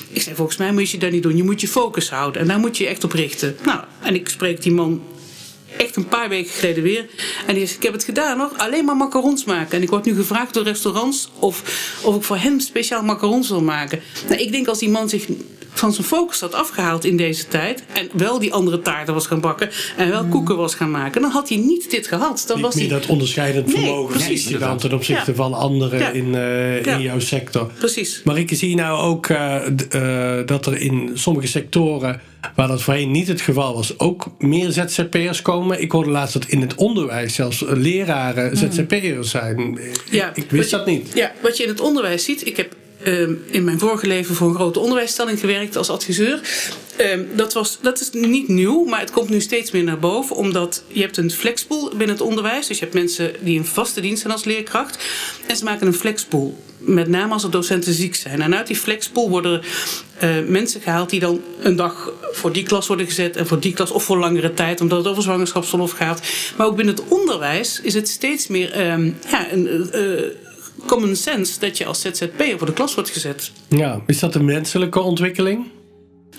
Ik 0.09 0.21
zei, 0.21 0.35
volgens 0.35 0.57
mij 0.57 0.71
moet 0.71 0.89
je 0.89 0.97
dat 0.97 1.11
niet 1.11 1.23
doen. 1.23 1.37
Je 1.37 1.43
moet 1.43 1.61
je 1.61 1.67
focus 1.67 2.09
houden 2.09 2.41
en 2.41 2.47
daar 2.47 2.59
moet 2.59 2.77
je 2.77 2.87
echt 2.87 3.03
op 3.03 3.11
richten. 3.11 3.55
Nou, 3.65 3.79
en 4.01 4.15
ik 4.15 4.29
spreek 4.29 4.61
die 4.61 4.71
man 4.71 5.01
echt 5.77 5.95
een 5.95 6.07
paar 6.07 6.29
weken 6.29 6.51
geleden 6.51 6.83
weer. 6.83 7.05
En 7.47 7.53
die 7.53 7.65
zegt, 7.65 7.77
ik 7.77 7.83
heb 7.83 7.93
het 7.93 8.03
gedaan 8.03 8.37
nog, 8.37 8.57
alleen 8.57 8.85
maar 8.85 8.97
macarons 8.97 9.45
maken. 9.45 9.77
En 9.77 9.81
ik 9.81 9.89
word 9.89 10.05
nu 10.05 10.15
gevraagd 10.15 10.53
door 10.53 10.63
restaurants 10.63 11.29
of, 11.39 11.63
of 12.03 12.15
ik 12.15 12.23
voor 12.23 12.37
hem 12.37 12.59
speciaal 12.59 13.03
macarons 13.03 13.49
wil 13.49 13.61
maken. 13.61 14.01
Nou, 14.27 14.41
ik 14.41 14.51
denk 14.51 14.67
als 14.67 14.79
die 14.79 14.89
man 14.89 15.09
zich 15.09 15.25
van 15.79 15.93
zijn 15.93 16.07
focus 16.07 16.39
had 16.39 16.53
afgehaald 16.53 17.05
in 17.05 17.17
deze 17.17 17.47
tijd... 17.47 17.83
en 17.93 18.09
wel 18.13 18.39
die 18.39 18.53
andere 18.53 18.81
taarten 18.81 19.13
was 19.13 19.27
gaan 19.27 19.39
bakken 19.41 19.69
en 19.97 20.09
wel 20.09 20.25
koeken 20.25 20.57
was 20.57 20.75
gaan 20.75 20.91
maken... 20.91 21.21
dan 21.21 21.31
had 21.31 21.49
hij 21.49 21.57
niet 21.57 21.91
dit 21.91 22.07
gehad. 22.07 22.43
Dan 22.47 22.55
Niet 22.55 22.65
was 22.65 22.75
meer 22.75 22.89
hij... 22.89 22.99
dat 22.99 23.07
onderscheidend 23.09 23.65
Nee, 23.65 23.75
vermogen 23.75 24.13
precies. 24.17 24.45
die 24.47 24.57
dan 24.57 24.77
ten 24.77 24.93
opzichte 24.93 25.31
Ja. 25.31 25.37
van 25.37 25.53
anderen 25.53 25.99
Ja. 25.99 26.09
in, 26.09 26.35
eh, 26.35 26.83
Ja. 26.83 26.95
in 26.95 27.01
jouw 27.01 27.19
sector. 27.19 27.71
Precies. 27.77 28.21
Marike, 28.23 28.55
zie 28.55 28.69
je 28.69 28.75
nou 28.75 28.99
ook 29.01 29.27
eh, 29.27 29.55
eh, 30.39 30.47
dat 30.47 30.65
er 30.65 30.77
in 30.81 31.11
sommige 31.13 31.47
sectoren 31.47 32.21
waar 32.55 32.67
dat 32.67 32.81
voorheen 32.81 33.11
niet 33.11 33.27
het 33.27 33.41
geval 33.41 33.73
was, 33.73 33.99
ook 33.99 34.27
meer 34.39 34.71
ZZP'ers 34.71 35.41
komen? 35.41 35.81
Ik 35.81 35.91
hoorde 35.91 36.09
laatst 36.09 36.33
dat 36.33 36.45
in 36.45 36.61
het 36.61 36.75
onderwijs 36.75 37.33
zelfs 37.33 37.63
leraren 37.67 38.57
ZZP'ers 38.57 39.29
zijn. 39.29 39.79
Ja, 40.11 40.31
ik 40.35 40.51
wist 40.51 40.71
dat 40.71 40.85
niet. 40.85 41.11
Ja, 41.13 41.31
wat 41.41 41.57
je 41.57 41.63
in 41.63 41.69
het 41.69 41.79
onderwijs 41.79 42.23
ziet. 42.23 42.47
Ik 42.47 42.57
heb 42.57 42.75
ehm, 43.03 43.33
in 43.45 43.63
mijn 43.63 43.79
vorige 43.79 44.07
leven 44.07 44.35
voor 44.35 44.47
een 44.49 44.55
grote 44.55 44.79
onderwijsstelling 44.79 45.39
gewerkt 45.39 45.75
als 45.75 45.89
adviseur. 45.89 46.41
Ehm, 46.99 47.23
dat, 47.35 47.53
was, 47.53 47.77
dat 47.81 47.99
is 47.99 48.09
niet 48.11 48.47
nieuw, 48.47 48.83
maar 48.83 48.99
het 48.99 49.11
komt 49.11 49.29
nu 49.29 49.41
steeds 49.41 49.71
meer 49.71 49.83
naar 49.83 49.99
boven. 49.99 50.35
Omdat 50.35 50.83
je 50.87 51.01
hebt 51.01 51.17
een 51.17 51.31
flexpool 51.31 51.89
binnen 51.89 52.09
het 52.15 52.21
onderwijs. 52.21 52.67
Dus 52.67 52.77
je 52.77 52.83
hebt 52.83 52.95
mensen 52.95 53.33
die 53.41 53.55
in 53.55 53.65
vaste 53.65 54.01
dienst 54.01 54.21
zijn 54.21 54.33
als 54.33 54.43
leerkracht. 54.43 55.03
En 55.47 55.55
ze 55.55 55.63
maken 55.63 55.87
een 55.87 55.93
flexpool. 55.93 56.63
Met 56.77 57.07
name 57.07 57.33
als 57.33 57.43
er 57.43 57.51
docenten 57.51 57.93
ziek 57.93 58.15
zijn. 58.15 58.41
En 58.41 58.55
uit 58.55 58.67
die 58.67 58.75
flexpool 58.75 59.29
worden 59.29 59.61
eh, 60.17 60.29
mensen 60.47 60.81
gehaald 60.81 61.09
die 61.09 61.19
dan 61.19 61.41
een 61.59 61.75
dag 61.75 62.11
voor 62.31 62.51
die 62.51 62.63
klas 62.63 62.87
worden 62.87 63.05
gezet. 63.05 63.35
En 63.35 63.47
voor 63.47 63.59
die 63.59 63.73
klas 63.73 63.91
of 63.91 64.03
voor 64.03 64.17
langere 64.17 64.53
tijd. 64.53 64.81
Omdat 64.81 64.97
het 64.97 65.07
over 65.07 65.23
zwangerschapsverlof 65.23 65.91
gaat. 65.91 66.21
Maar 66.57 66.67
ook 66.67 66.75
binnen 66.75 66.95
het 66.95 67.03
onderwijs 67.07 67.79
is 67.81 67.93
het 67.93 68.07
steeds 68.07 68.47
meer 68.47 68.71
ehm, 68.71 69.11
ja, 69.29 69.51
een... 69.51 69.91
eh, 69.91 70.47
common 70.85 71.15
sense 71.15 71.59
dat 71.59 71.77
je 71.77 71.85
als 71.85 72.01
ZZP'er 72.01 72.57
voor 72.57 72.67
de 72.67 72.73
klas 72.73 72.95
wordt 72.95 73.09
gezet. 73.09 73.51
Ja, 73.67 74.01
is 74.05 74.19
dat 74.19 74.35
een 74.35 74.45
menselijke 74.45 74.99
ontwikkeling? 74.99 75.65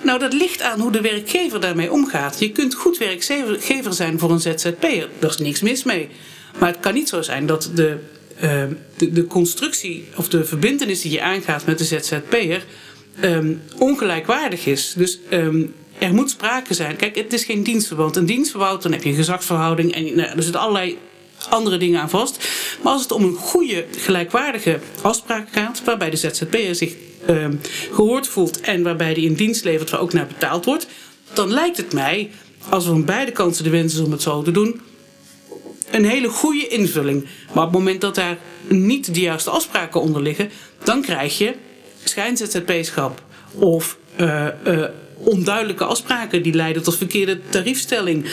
Nou, 0.02 0.18
dat 0.18 0.32
ligt 0.32 0.62
aan 0.62 0.80
hoe 0.80 0.92
de 0.92 1.00
werkgever 1.00 1.60
daarmee 1.60 1.92
omgaat. 1.92 2.40
Je 2.40 2.52
kunt 2.52 2.74
goed 2.74 2.98
werkgever 2.98 3.92
zijn 3.92 4.18
voor 4.18 4.30
een 4.30 4.40
ZZP'er. 4.40 5.08
Daar 5.18 5.30
is 5.30 5.36
niks 5.36 5.60
mis 5.60 5.84
mee. 5.84 6.08
Maar 6.58 6.68
het 6.68 6.80
kan 6.80 6.94
niet 6.94 7.08
zo 7.08 7.22
zijn 7.22 7.46
dat 7.46 7.70
de, 7.74 7.98
eh, 8.36 8.62
de, 8.96 9.12
de 9.12 9.26
constructie 9.26 10.04
of 10.16 10.28
de 10.28 10.44
verbindenis 10.44 11.00
die 11.00 11.12
je 11.12 11.22
aangaat 11.22 11.66
met 11.66 11.78
de 11.78 11.84
ZZP'er 11.84 12.64
ehm, 13.20 13.52
ongelijkwaardig 13.78 14.66
is. 14.66 14.92
Dus 14.96 15.18
ehm, 15.28 15.62
er 15.98 16.14
moet 16.14 16.30
sprake 16.30 16.74
zijn. 16.74 16.96
Kijk, 16.96 17.14
het 17.14 17.32
is 17.32 17.44
geen 17.44 17.62
dienstverband. 17.62 18.16
Een 18.16 18.26
dienstverband, 18.26 18.82
dan 18.82 18.92
heb 18.92 19.02
je 19.02 19.08
een 19.08 19.14
gezagsverhouding 19.14 19.94
en 19.94 20.04
nou, 20.04 20.36
er 20.36 20.42
zitten 20.42 20.60
allerlei 20.60 20.98
andere 21.48 21.76
dingen 21.76 22.00
aan 22.00 22.10
vast. 22.10 22.48
Maar 22.82 22.92
als 22.92 23.02
het 23.02 23.12
om 23.12 23.24
een 23.24 23.34
goede, 23.34 23.86
gelijkwaardige 23.96 24.78
afspraak 25.02 25.48
gaat, 25.52 25.82
waarbij 25.84 26.10
de 26.10 26.16
ZZP'er 26.16 26.74
zich 26.74 26.94
ehm, 27.26 27.54
gehoord 27.92 28.28
voelt 28.28 28.60
en 28.60 28.82
waarbij 28.82 29.14
die 29.14 29.28
een 29.28 29.36
dienst 29.36 29.64
levert 29.64 29.90
waar 29.90 30.00
ook 30.00 30.12
naar 30.12 30.26
betaald 30.26 30.64
wordt, 30.64 30.86
dan 31.32 31.52
lijkt 31.52 31.76
het 31.76 31.92
mij, 31.92 32.30
als 32.68 32.84
er 32.84 32.90
van 32.90 33.04
beide 33.04 33.32
kanten 33.32 33.64
de 33.64 33.70
wens 33.70 33.94
is 33.94 34.00
om 34.00 34.12
het 34.12 34.22
zo 34.22 34.42
te 34.42 34.50
doen, 34.50 34.80
een 35.90 36.04
hele 36.04 36.28
goede 36.28 36.68
invulling. 36.68 37.26
Maar 37.54 37.64
op 37.64 37.70
het 37.70 37.78
moment 37.78 38.00
dat 38.00 38.14
daar 38.14 38.38
niet 38.68 39.14
de 39.14 39.20
juiste 39.20 39.50
afspraken 39.50 40.00
onder 40.00 40.22
liggen, 40.22 40.50
dan 40.84 41.02
krijg 41.02 41.38
je 41.38 41.54
schijn-ZZP-schap 42.04 43.22
of 43.54 43.98
eh, 44.16 44.46
eh, 44.46 44.90
onduidelijke 45.24 45.84
afspraken 45.84 46.42
die 46.42 46.54
leiden 46.54 46.82
tot 46.82 46.96
verkeerde 46.96 47.40
tariefstelling. 47.48 48.24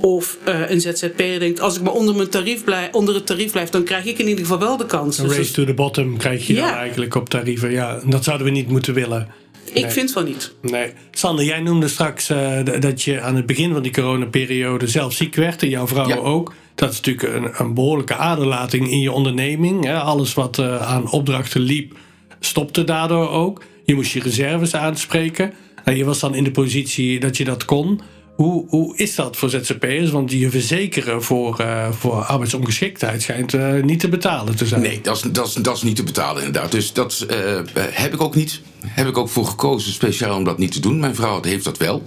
Of 0.00 0.36
eh, 0.44 0.70
een 0.70 0.80
ZZP'er 0.80 1.38
denkt, 1.38 1.60
als 1.60 1.76
ik 1.76 1.82
maar 1.82 1.92
onder, 1.92 2.14
mijn 2.14 2.28
tarief 2.28 2.64
blijf, 2.64 2.92
onder 2.92 3.14
het 3.14 3.26
tarief 3.26 3.52
blijf, 3.52 3.70
dan 3.70 3.84
krijg 3.84 4.04
ik 4.04 4.18
in 4.18 4.28
ieder 4.28 4.44
geval 4.44 4.58
wel 4.58 4.76
de 4.76 4.86
kans. 4.86 5.18
Een 5.18 5.28
Dus 5.28 5.36
race 5.36 5.52
to 5.52 5.64
the 5.64 5.74
bottom 5.74 6.16
krijg 6.16 6.46
je 6.46 6.54
dan 6.54 6.68
eigenlijk 6.68 7.14
op 7.14 7.28
tarieven. 7.28 7.70
Ja, 7.70 8.00
dat 8.06 8.24
zouden 8.24 8.46
we 8.46 8.52
niet 8.52 8.68
moeten 8.68 8.94
willen. 8.94 9.28
ik 9.72 9.90
vind 9.90 10.12
van 10.12 10.24
niet. 10.24 10.52
Nee. 10.62 10.92
Sander, 11.10 11.44
jij 11.44 11.60
noemde 11.60 11.88
straks 11.88 12.28
eh, 12.30 12.58
dat 12.80 13.02
je 13.02 13.20
aan 13.20 13.36
het 13.36 13.46
begin 13.46 13.72
van 13.72 13.82
die 13.82 13.92
coronaperiode 13.92 14.86
zelf 14.88 15.12
ziek 15.12 15.34
werd. 15.34 15.62
En 15.62 15.68
jouw 15.68 15.86
vrouw 15.86 16.08
Ja. 16.08 16.16
ook. 16.16 16.52
Dat 16.74 16.90
is 16.92 17.00
natuurlijk 17.00 17.34
een, 17.34 17.50
een 17.66 17.74
behoorlijke 17.74 18.14
aderlating 18.14 18.90
in 18.90 19.00
je 19.00 19.12
onderneming. 19.12 19.84
Hè. 19.84 19.98
Alles 19.98 20.34
wat 20.34 20.58
eh, 20.58 20.90
aan 20.92 21.10
opdrachten 21.10 21.60
liep, 21.60 21.96
stopte 22.40 22.84
daardoor 22.84 23.28
ook. 23.28 23.62
Je 23.84 23.94
moest 23.94 24.12
je 24.12 24.20
reserves 24.20 24.74
aanspreken. 24.74 25.52
Je 25.94 26.04
was 26.04 26.18
dan 26.18 26.34
in 26.34 26.44
de 26.44 26.50
positie 26.50 27.20
dat 27.20 27.36
je 27.36 27.44
dat 27.44 27.64
kon. 27.64 28.00
Hoe, 28.36 28.64
hoe 28.68 28.96
is 28.96 29.14
dat 29.14 29.36
voor 29.36 29.50
ZZP'ers? 29.50 30.10
Want 30.10 30.32
je 30.32 30.50
verzekeren 30.50 31.22
voor, 31.22 31.58
eh, 31.58 31.92
voor 31.92 32.12
arbeidsongeschiktheid 32.12 33.22
schijnt 33.22 33.54
eh, 33.54 33.82
niet 33.82 34.00
te 34.00 34.08
betalen 34.08 34.56
te 34.56 34.66
zijn. 34.66 34.80
Nee, 34.80 35.00
dat 35.00 35.16
is, 35.16 35.22
dat, 35.22 35.46
is, 35.46 35.52
dat 35.52 35.76
is 35.76 35.82
niet 35.82 35.96
te 35.96 36.02
betalen 36.02 36.44
inderdaad. 36.44 36.72
Dus 36.72 36.92
dat 36.92 37.26
eh, 37.28 37.60
heb 37.74 38.14
ik 38.14 38.20
ook 38.20 38.34
niet. 38.34 38.60
Heb 38.86 39.08
ik 39.08 39.18
ook 39.18 39.28
voor 39.28 39.46
gekozen, 39.46 39.92
speciaal 39.92 40.36
om 40.36 40.44
dat 40.44 40.58
niet 40.58 40.72
te 40.72 40.80
doen. 40.80 41.00
Mijn 41.00 41.14
vrouw 41.14 41.42
heeft 41.42 41.64
dat 41.64 41.78
wel. 41.78 42.02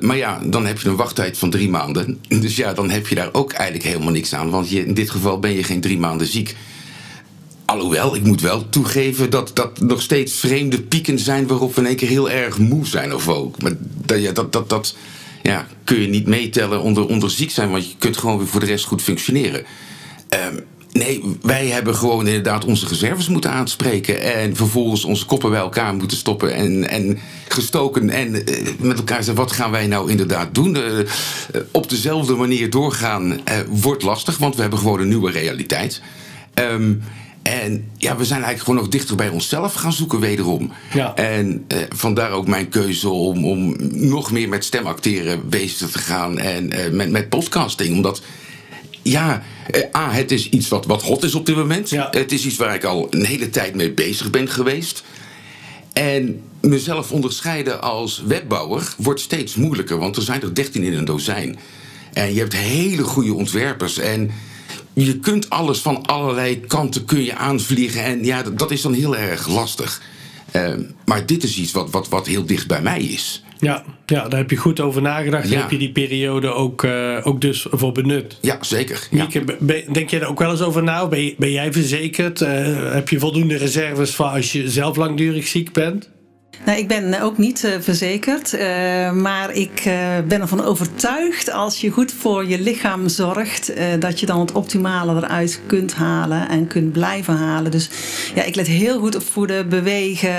Maar 0.00 0.16
ja, 0.16 0.40
dan 0.44 0.66
heb 0.66 0.80
je 0.80 0.88
een 0.88 0.96
wachttijd 0.96 1.38
van 1.38 1.50
drie 1.50 1.68
maanden. 1.68 2.20
Dus 2.28 2.56
ja, 2.56 2.72
dan 2.72 2.90
heb 2.90 3.06
je 3.06 3.14
daar 3.14 3.28
ook 3.32 3.52
eigenlijk 3.52 3.88
helemaal 3.88 4.12
niks 4.12 4.34
aan. 4.34 4.50
Want 4.50 4.70
je, 4.70 4.86
in 4.86 4.94
dit 4.94 5.10
geval 5.10 5.38
ben 5.38 5.52
je 5.52 5.62
geen 5.62 5.80
drie 5.80 5.98
maanden 5.98 6.26
ziek. 6.26 6.56
Alhoewel, 7.64 8.14
ik 8.14 8.24
moet 8.24 8.40
wel 8.40 8.68
toegeven 8.68 9.30
dat 9.30 9.50
dat 9.54 9.80
nog 9.80 10.02
steeds 10.02 10.34
vreemde 10.34 10.82
pieken 10.82 11.18
zijn... 11.18 11.46
waarop 11.46 11.74
we 11.74 11.80
in 11.80 11.86
één 11.86 11.96
keer 11.96 12.08
heel 12.08 12.30
erg 12.30 12.58
moe 12.58 12.86
zijn 12.86 13.14
of 13.14 13.28
ook. 13.28 13.62
Maar 13.62 13.72
dat, 13.80 14.34
dat, 14.34 14.52
dat, 14.52 14.68
dat 14.68 14.96
ja, 15.42 15.66
kun 15.84 16.00
je 16.00 16.08
niet 16.08 16.26
meetellen 16.26 16.82
onder, 16.82 17.06
onder 17.06 17.30
ziek 17.30 17.50
zijn... 17.50 17.70
want 17.70 17.88
je 17.88 17.94
kunt 17.98 18.16
gewoon 18.16 18.38
weer 18.38 18.46
voor 18.46 18.60
de 18.60 18.66
rest 18.66 18.84
goed 18.84 19.02
functioneren. 19.02 19.64
Ehm, 20.28 20.56
nee, 20.92 21.22
wij 21.42 21.66
hebben 21.66 21.94
gewoon 21.94 22.26
inderdaad 22.26 22.64
onze 22.64 22.88
reserves 22.88 23.28
moeten 23.28 23.50
aanspreken. 23.50 24.20
En 24.34 24.56
vervolgens 24.56 25.04
onze 25.04 25.26
koppen 25.26 25.50
bij 25.50 25.60
elkaar 25.60 25.94
moeten 25.94 26.16
stoppen 26.16 26.54
en, 26.54 26.88
en 26.88 27.18
gestoken. 27.48 28.10
En 28.10 28.46
eh, 28.46 28.68
met 28.78 28.98
elkaar 28.98 29.24
zeggen, 29.24 29.44
wat 29.44 29.52
gaan 29.52 29.70
wij 29.70 29.86
nou 29.86 30.10
inderdaad 30.10 30.54
doen? 30.54 30.76
Eh, 30.76 31.00
eh, 31.00 31.06
op 31.70 31.90
dezelfde 31.90 32.34
manier 32.34 32.70
doorgaan 32.70 33.40
wordt 33.68 34.02
lastig, 34.02 34.38
want 34.38 34.54
we 34.54 34.60
hebben 34.60 34.78
gewoon 34.78 35.00
een 35.00 35.08
nieuwe 35.08 35.30
realiteit. 35.30 36.02
Ehm, 36.54 36.92
en 37.44 37.90
ja, 37.96 38.16
we 38.16 38.24
zijn 38.24 38.42
eigenlijk 38.42 38.64
gewoon 38.64 38.80
nog 38.80 38.88
dichter 38.88 39.16
bij 39.16 39.28
onszelf 39.28 39.74
gaan 39.74 39.92
zoeken 39.92 40.20
wederom. 40.20 40.72
Ja. 40.92 41.14
En 41.14 41.64
eh, 41.68 41.78
vandaar 41.88 42.30
ook 42.30 42.46
mijn 42.46 42.68
keuze 42.68 43.08
om, 43.08 43.44
om 43.44 43.76
nog 43.90 44.30
meer 44.32 44.48
met 44.48 44.64
stemacteren 44.64 45.48
bezig 45.48 45.90
te 45.90 45.98
gaan. 45.98 46.38
En 46.38 46.72
eh, 46.72 46.90
met, 46.90 47.10
met 47.10 47.28
podcasting. 47.28 47.96
Omdat 47.96 48.22
ja, 49.02 49.42
eh, 49.70 49.82
A, 49.96 50.12
het 50.12 50.30
is 50.30 50.48
iets 50.48 50.68
wat, 50.68 50.86
wat 50.86 51.02
hot 51.02 51.22
is 51.22 51.34
op 51.34 51.46
dit 51.46 51.56
moment. 51.56 51.90
Ja. 51.90 52.08
Het 52.10 52.32
is 52.32 52.46
iets 52.46 52.56
waar 52.56 52.74
ik 52.74 52.84
al 52.84 53.06
een 53.10 53.24
hele 53.24 53.50
tijd 53.50 53.74
mee 53.74 53.92
bezig 53.92 54.30
ben 54.30 54.48
geweest. 54.48 55.04
En 55.92 56.42
mezelf 56.60 57.12
onderscheiden 57.12 57.82
als 57.82 58.22
webbouwer 58.26 58.94
wordt 58.96 59.20
steeds 59.20 59.54
moeilijker, 59.54 59.98
want 59.98 60.16
er 60.16 60.22
zijn 60.22 60.42
er 60.42 60.54
13 60.54 60.82
in 60.82 60.94
een 60.94 61.04
dozijn. 61.04 61.58
En 62.12 62.34
je 62.34 62.38
hebt 62.38 62.56
hele 62.56 63.02
goede 63.02 63.34
ontwerpers 63.34 63.98
en 63.98 64.30
je 64.94 65.18
kunt 65.18 65.50
alles 65.50 65.78
van 65.78 66.06
allerlei 66.06 66.60
kanten 66.60 67.04
kun 67.04 67.24
je 67.24 67.34
aanvliegen 67.34 68.04
en 68.04 68.24
ja, 68.24 68.42
dat, 68.42 68.58
dat 68.58 68.70
is 68.70 68.82
dan 68.82 68.92
heel 68.92 69.16
erg 69.16 69.48
lastig. 69.48 70.02
Ehm, 70.50 70.82
maar 71.04 71.26
dit 71.26 71.42
is 71.42 71.58
iets 71.58 71.72
wat, 71.72 71.90
wat, 71.90 72.08
wat 72.08 72.26
heel 72.26 72.46
dicht 72.46 72.66
bij 72.66 72.82
mij 72.82 73.02
is. 73.02 73.42
Ja, 73.58 73.84
ja, 74.06 74.28
daar 74.28 74.38
heb 74.38 74.50
je 74.50 74.56
goed 74.56 74.80
over 74.80 75.02
nagedacht. 75.02 75.48
Ja. 75.48 75.60
heb 75.60 75.70
je 75.70 75.78
die 75.78 75.92
periode 75.92 76.52
ook, 76.52 76.84
eh, 76.84 77.18
ook 77.22 77.40
dus 77.40 77.66
voor 77.70 77.92
benut. 77.92 78.38
Ja, 78.40 78.58
zeker. 78.60 79.08
Ja. 79.10 79.26
Mieke, 79.30 79.56
denk 79.92 80.10
jij 80.10 80.20
daar 80.20 80.28
ook 80.28 80.38
wel 80.38 80.50
eens 80.50 80.60
over 80.60 80.82
na? 80.82 81.06
Ben, 81.06 81.34
ben 81.36 81.50
jij 81.50 81.72
verzekerd? 81.72 82.40
Eh, 82.40 82.92
heb 82.92 83.08
je 83.08 83.18
voldoende 83.18 83.56
reserves 83.56 84.14
voor 84.14 84.26
als 84.26 84.52
je 84.52 84.70
zelf 84.70 84.96
langdurig 84.96 85.46
ziek 85.46 85.72
bent? 85.72 86.10
Nou, 86.64 86.78
ik 86.78 86.88
ben 86.88 87.20
ook 87.20 87.38
niet 87.38 87.64
eh, 87.64 87.72
verzekerd, 87.80 88.52
eh, 88.52 89.12
maar 89.12 89.52
ik 89.52 89.80
eh, 89.84 90.18
ben 90.28 90.40
ervan 90.40 90.64
overtuigd 90.64 91.52
als 91.52 91.80
je 91.80 91.90
goed 91.90 92.12
voor 92.12 92.46
je 92.46 92.60
lichaam 92.60 93.08
zorgt, 93.08 93.72
dat 93.98 94.20
je 94.20 94.26
dan 94.26 94.40
het 94.40 94.52
optimale 94.52 95.16
eruit 95.16 95.60
kunt 95.66 95.94
halen 95.94 96.48
en 96.48 96.66
kunt 96.66 96.92
blijven 96.92 97.36
halen. 97.36 97.70
Dus 97.70 97.88
ja, 98.34 98.42
ik 98.42 98.54
let 98.54 98.66
heel 98.66 98.98
goed 98.98 99.14
op 99.14 99.22
voeden, 99.22 99.68
bewegen. 99.68 100.32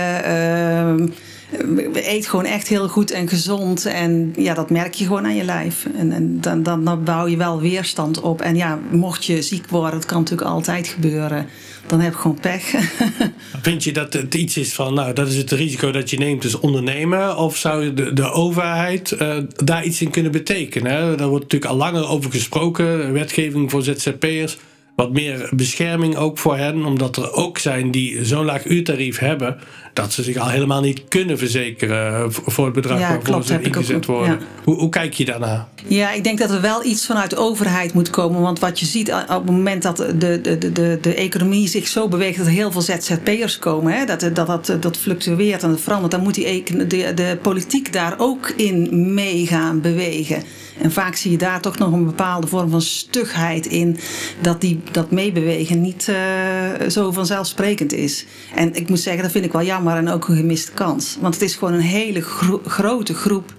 Eet 1.94 2.28
gewoon 2.28 2.46
echt 2.46 2.68
heel 2.68 2.88
goed 2.88 3.12
en 3.12 3.28
gezond. 3.28 3.86
En 3.86 4.34
ja, 4.38 4.54
dat 4.54 4.70
merk 4.70 4.94
je 4.94 5.06
gewoon 5.06 5.26
aan 5.26 5.36
je 5.36 5.44
lijf. 5.44 5.86
En, 5.98 6.12
en 6.12 6.42
dan, 6.42 6.64
dan, 6.64 6.84
dan 6.84 7.04
bouw 7.04 7.28
je 7.28 7.38
wel 7.38 7.62
weerstand 7.62 8.22
op. 8.22 8.42
En 8.42 8.56
ja, 8.56 8.80
mocht 8.92 9.26
je 9.26 9.42
ziek 9.42 9.70
worden, 9.70 9.92
dat 9.92 10.06
kan 10.06 10.20
natuurlijk 10.20 10.50
altijd 10.50 10.88
gebeuren. 10.88 11.48
Dan 11.88 12.00
heb 12.00 12.14
je 12.14 12.20
gewoon 12.20 12.40
pech. 12.40 12.74
Vind 13.62 13.84
je 13.84 13.94
dat 13.94 14.14
het 14.14 14.34
iets 14.34 14.58
is 14.58 14.74
van, 14.74 14.94
nou, 14.94 15.14
dat 15.14 15.28
is 15.28 15.38
het 15.38 15.52
risico 15.52 15.92
dat 15.92 16.10
je 16.10 16.18
neemt, 16.18 16.42
dus 16.42 16.60
ondernemen? 16.60 17.38
Of 17.38 17.58
zou 17.58 17.94
de, 17.94 18.14
de 18.14 18.32
overheid 18.32 19.12
uh, 19.22 19.38
daar 19.56 19.86
iets 19.86 20.02
in 20.02 20.10
kunnen 20.10 20.32
betekenen? 20.32 21.18
Daar 21.18 21.28
wordt 21.28 21.44
natuurlijk 21.44 21.72
al 21.72 21.78
langer 21.78 22.08
over 22.08 22.32
gesproken, 22.32 23.14
wetgeving 23.14 23.72
voor 23.72 23.84
ZZP'ers 23.84 24.58
wat 24.96 25.12
meer 25.12 25.50
bescherming 25.56 26.16
ook 26.16 26.38
voor 26.38 26.58
hen. 26.58 26.86
Omdat 26.86 27.18
er 27.18 27.34
ook 27.34 27.58
zijn 27.58 27.92
die 27.92 28.26
zo'n 28.26 28.46
laag 28.46 28.66
uurtarief 28.66 29.20
hebben. 29.20 29.58
dat 29.94 30.14
ze 30.14 30.24
zich 30.24 30.38
al 30.38 30.50
helemaal 30.50 30.82
niet 30.82 31.04
kunnen 31.08 31.38
verzekeren. 31.38 32.34
voor 32.34 32.66
het 32.66 32.74
bedrag 32.74 33.00
ja, 33.00 33.10
waarvoor 33.10 33.44
ze 33.44 33.62
ingezet 33.62 34.06
worden. 34.06 34.40
Hoe, 34.64 34.76
hoe, 34.76 34.90
kijk 34.90 35.14
je 35.14 35.26
daarna? 35.26 35.68
Ja, 35.88 36.12
ik 36.12 36.24
denk 36.24 36.40
dat 36.40 36.52
er 36.52 36.62
wel 36.62 36.86
iets 36.86 37.06
vanuit 37.06 37.30
de 37.30 37.38
overheid 37.38 37.94
moet 37.94 38.10
komen. 38.10 38.42
Want 38.42 38.60
wat 38.60 38.80
je 38.80 38.86
ziet 38.86 39.12
op 39.12 39.28
het 39.28 39.46
moment 39.46 39.82
dat 39.82 39.98
de, 39.98 40.42
de, 40.42 40.58
de, 40.72 40.98
de, 41.02 41.14
economie 41.14 41.68
zich 41.68 41.88
zo 41.88 42.08
beweegt. 42.08 42.38
dat 42.38 42.46
er 42.46 42.52
heel 42.52 42.72
veel 42.72 42.82
ZZP'ers 42.82 43.60
komen. 43.60 43.94
Hè, 43.94 44.06
dat, 44.06 44.30
dat, 44.34 44.48
dat, 44.48 44.78
dat 44.80 44.98
fluctueert 44.98 45.64
en 45.64 45.70
dat 45.70 45.82
verandert. 45.82 46.12
dan 46.12 46.22
moet 46.24 46.34
die, 46.34 46.64
de, 46.88 47.14
de 47.14 47.38
politiek 47.42 47.94
daar 47.94 48.16
ook 48.18 48.50
in 48.50 49.14
mee 49.14 49.48
gaan 49.48 49.82
bewegen. 49.82 50.44
En 50.82 50.92
vaak 50.92 51.16
zie 51.16 51.32
je 51.32 51.38
daar 51.38 51.62
toch 51.62 51.78
nog 51.78 51.92
een 51.92 52.06
bepaalde 52.06 52.48
vorm 52.48 52.70
van 52.70 52.82
stugheid 52.82 53.66
in. 53.66 53.98
Dat 54.42 54.62
die, 54.62 54.80
dat 54.92 55.12
meebewegen 55.12 55.82
niet 55.82 56.08
uh, 56.10 56.90
zo 56.90 57.12
vanzelfsprekend 57.12 57.94
is. 57.94 58.26
En 58.56 58.76
ik 58.76 58.90
moet 58.90 59.00
zeggen, 59.00 59.24
dat 59.24 59.32
vind 59.32 59.46
ik 59.46 59.52
wel 59.52 59.64
jammer 59.64 59.96
en 59.96 60.10
ook 60.10 60.28
een 60.28 60.36
gemiste 60.36 60.72
kans. 60.72 61.18
Want 61.22 61.34
het 61.34 61.44
is 61.44 61.56
gewoon 61.56 61.74
een 61.74 61.80
hele 61.80 62.22
grote 62.66 63.14
groep 63.14 63.54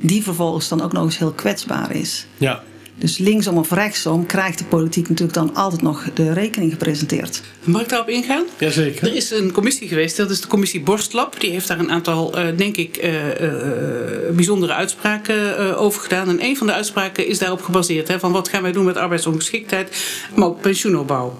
die 0.00 0.22
vervolgens 0.22 0.68
dan 0.68 0.82
ook 0.82 0.92
nog 0.92 1.04
eens 1.04 1.18
heel 1.18 1.32
kwetsbaar 1.32 1.94
is. 1.94 2.26
Ja. 2.36 2.62
Dus 2.98 3.18
linksom 3.18 3.56
of 3.58 3.70
rechtsom 3.70 4.26
krijgt 4.26 4.58
de 4.58 4.64
politiek 4.64 5.08
natuurlijk 5.08 5.38
dan 5.38 5.54
altijd 5.54 5.82
nog 5.82 6.04
de 6.14 6.32
rekening 6.32 6.72
gepresenteerd. 6.72 7.42
Mag 7.64 7.82
ik 7.82 7.88
daarop 7.88 8.08
ingaan? 8.08 8.44
Jazeker. 8.58 9.08
Er 9.08 9.14
is 9.14 9.30
een 9.30 9.52
commissie 9.52 9.88
geweest, 9.88 10.16
dat 10.16 10.30
is 10.30 10.40
de 10.40 10.48
commissie 10.48 10.80
Borstlab. 10.80 11.40
Die 11.40 11.50
heeft 11.50 11.68
daar 11.68 11.78
een 11.78 11.90
aantal, 11.90 12.38
uh, 12.38 12.46
denk 12.56 12.76
ik, 12.76 13.04
uh, 13.04 13.40
uh, 13.40 13.50
bijzondere 14.30 14.72
uitspraken 14.72 15.76
over 15.76 16.00
gedaan. 16.00 16.28
En 16.28 16.44
een 16.44 16.56
van 16.56 16.66
de 16.66 16.72
uitspraken 16.72 17.26
is 17.26 17.38
daarop 17.38 17.62
gebaseerd. 17.62 18.08
Hè, 18.08 18.18
van 18.18 18.32
wat 18.32 18.48
gaan 18.48 18.62
wij 18.62 18.72
doen 18.72 18.84
met 18.84 18.96
arbeidsongeschiktheid, 18.96 19.96
maar 20.34 20.48
ook 20.48 20.60
pensioenopbouw. 20.60 21.38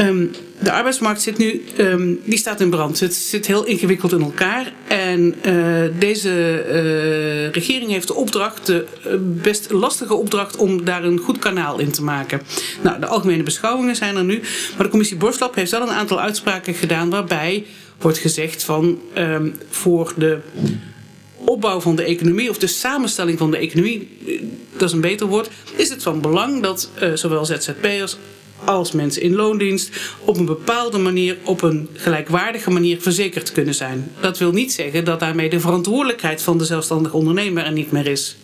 Um, 0.00 0.30
de 0.60 0.72
arbeidsmarkt 0.72 1.22
zit 1.22 1.38
nu, 1.38 1.64
um, 1.78 2.20
die 2.24 2.38
staat 2.38 2.60
in 2.60 2.70
brand. 2.70 3.00
Het 3.00 3.14
zit 3.14 3.46
heel 3.46 3.64
ingewikkeld 3.64 4.12
in 4.12 4.20
elkaar. 4.22 4.72
En 4.88 5.34
uh, 5.46 5.84
deze 5.98 6.64
uh, 6.68 7.50
regering 7.50 7.90
heeft 7.90 8.06
de 8.06 8.14
opdracht, 8.14 8.66
de 8.66 8.86
best 9.42 9.70
lastige 9.70 10.14
opdracht, 10.14 10.56
om 10.56 10.84
daar 10.84 11.04
een 11.04 11.18
goed 11.18 11.38
kanaal 11.38 11.78
in 11.78 11.90
te 11.90 12.02
maken. 12.02 12.42
Nou, 12.82 13.00
de 13.00 13.06
algemene 13.06 13.42
beschouwingen 13.42 13.96
zijn 13.96 14.16
er 14.16 14.24
nu. 14.24 14.40
Maar 14.76 14.84
de 14.84 14.88
commissie 14.88 15.16
Borstlap 15.16 15.54
heeft 15.54 15.70
wel 15.70 15.82
een 15.82 15.88
aantal 15.88 16.20
uitspraken 16.20 16.74
gedaan 16.74 17.10
waarbij 17.10 17.66
wordt 17.98 18.18
gezegd 18.18 18.64
van 18.64 18.98
um, 19.18 19.54
voor 19.68 20.12
de 20.16 20.38
opbouw 21.34 21.80
van 21.80 21.96
de 21.96 22.04
economie 22.04 22.50
of 22.50 22.58
de 22.58 22.66
samenstelling 22.66 23.38
van 23.38 23.50
de 23.50 23.56
economie, 23.56 24.08
dat 24.76 24.88
is 24.88 24.94
een 24.94 25.00
beter 25.00 25.26
woord, 25.26 25.50
is 25.76 25.88
het 25.88 26.02
van 26.02 26.20
belang 26.20 26.62
dat 26.62 26.90
zowel 27.14 27.44
ZZP'ers 27.44 28.16
als 28.64 28.92
mensen 28.92 29.22
in 29.22 29.34
loondienst 29.34 29.90
op 30.24 30.36
een 30.36 30.44
bepaalde 30.44 30.98
manier, 30.98 31.36
op 31.42 31.62
een 31.62 31.88
gelijkwaardige 31.92 32.70
manier 32.70 33.00
verzekerd 33.00 33.52
kunnen 33.52 33.74
zijn. 33.74 34.12
Dat 34.20 34.38
wil 34.38 34.52
niet 34.52 34.72
zeggen 34.72 35.04
dat 35.04 35.20
daarmee 35.20 35.50
de 35.50 35.60
verantwoordelijkheid 35.60 36.42
van 36.42 36.58
de 36.58 36.64
zelfstandige 36.64 37.16
ondernemer 37.16 37.64
er 37.64 37.72
niet 37.72 37.90
meer 37.90 38.06
is. 38.06 38.36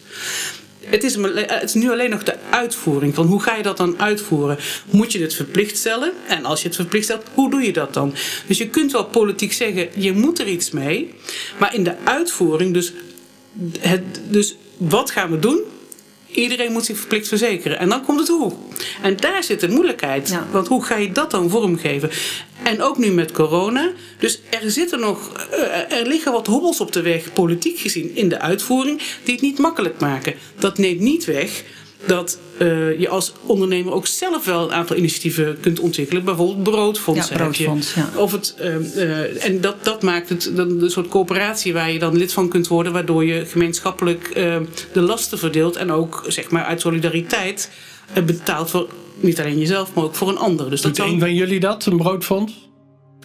Het 0.81 1.05
is, 1.05 1.15
het 1.35 1.63
is, 1.63 1.75
nu 1.75 1.91
alleen 1.91 2.11
nog 2.11 2.23
de 2.23 2.37
uitvoering. 2.51 3.15
Van 3.15 3.27
hoe 3.27 3.43
ga 3.43 3.57
je 3.57 3.63
dat 3.63 3.77
dan 3.77 4.01
uitvoeren? 4.01 4.59
Moet 4.91 5.13
je 5.13 5.21
het 5.21 5.35
verplicht 5.35 5.77
stellen? 5.77 6.13
En 6.27 6.45
als 6.45 6.61
je 6.63 6.67
het 6.67 6.77
verplicht 6.77 7.05
stelt, 7.05 7.27
hoe 7.35 7.51
doe 7.51 7.63
je 7.63 7.73
dat 7.73 7.95
dan? 7.95 8.15
Dus 8.47 8.59
je 8.59 8.69
kunt 8.69 8.93
wel 8.93 9.05
politiek 9.05 9.53
zeggen, 9.53 9.89
je 9.95 10.13
moet 10.13 10.39
er 10.39 10.49
iets 10.49 10.71
mee. 10.71 11.15
Maar 11.59 11.75
in 11.75 11.85
de 11.85 11.95
uitvoering, 12.05 12.75
dus, 12.75 12.93
het, 13.79 14.03
dus 14.29 14.57
wat 14.77 15.11
gaan 15.11 15.31
we 15.31 15.39
doen? 15.39 15.61
Iedereen 16.33 16.73
moet 16.73 16.85
zich 16.85 16.99
verplicht 16.99 17.29
verzekeren. 17.29 17.79
En 17.79 17.89
dan 17.89 18.05
komt 18.05 18.19
het 18.19 18.29
hoe. 18.29 18.53
En 19.03 19.17
daar 19.17 19.45
zit 19.45 19.61
de 19.61 19.69
moeilijkheid. 19.69 20.39
Want 20.51 20.69
hoe 20.69 20.85
ga 20.85 20.97
je 20.97 21.13
dat 21.13 21.31
dan 21.31 21.51
vormgeven? 21.51 22.11
En 22.63 22.83
ook 22.83 22.99
nu 22.99 23.11
met 23.11 23.33
corona. 23.33 23.91
Dus 24.19 24.41
er 24.51 24.71
zitten 24.71 25.01
nog, 25.01 25.33
eh, 25.51 25.99
er 25.99 26.07
liggen 26.07 26.33
wat 26.33 26.47
hobbels 26.47 26.81
op 26.81 26.93
de 26.93 27.03
weg, 27.03 27.33
politiek 27.33 27.79
gezien, 27.79 28.17
in 28.17 28.29
de 28.29 28.41
uitvoering, 28.41 29.01
die 29.25 29.35
het 29.35 29.43
niet 29.43 29.59
makkelijk 29.59 30.01
maken. 30.01 30.35
Dat 30.59 30.79
neemt 30.79 31.01
niet 31.01 31.25
weg 31.25 31.63
dat 32.07 32.39
uh, 32.59 33.01
je 33.01 33.09
als 33.09 33.33
ondernemer 33.47 33.93
ook 33.93 34.07
zelf 34.07 34.45
wel 34.45 34.63
een 34.63 34.73
aantal 34.73 34.97
initiatieven 34.97 35.61
kunt 35.61 35.81
ontwikkelen. 35.81 36.25
Bijvoorbeeld 36.25 36.63
broodfonds. 36.63 37.29
Ja, 37.29 37.37
broodfonds, 37.37 37.95
ja. 37.95 38.11
Of 38.17 38.33
het, 38.33 38.55
uh, 38.61 38.97
uh, 38.97 39.45
en 39.45 39.61
dat, 39.61 39.85
dat 39.85 40.03
maakt 40.03 40.29
het 40.29 40.51
dan 40.55 40.83
een 40.83 40.91
soort 40.91 41.09
coöperatie 41.09 41.73
waar 41.73 41.93
je 41.93 41.99
dan 41.99 42.17
lid 42.17 42.33
van 42.33 42.49
kunt 42.49 42.69
worden, 42.69 42.93
waardoor 42.93 43.25
je 43.25 43.47
gemeenschappelijk 43.47 44.35
de 44.93 45.01
lasten 45.01 45.39
verdeelt 45.39 45.77
en 45.77 45.93
ook 45.93 46.25
zeg 46.29 46.51
maar 46.51 46.65
uit 46.65 46.81
solidariteit 46.81 47.71
betaalt 48.25 48.71
voor 48.71 48.89
niet 49.21 49.41
alleen 49.41 49.59
jezelf, 49.59 49.95
maar 49.95 50.05
ook 50.05 50.15
voor 50.15 50.29
een 50.29 50.39
ander. 50.39 50.71
Dus 50.71 50.81
Doet 50.81 50.97
dat 50.97 51.07
een 51.07 51.21
van 51.21 51.35
jullie 51.35 51.61
dat, 51.61 51.87
een 51.87 51.97
broodfonds? 51.97 52.70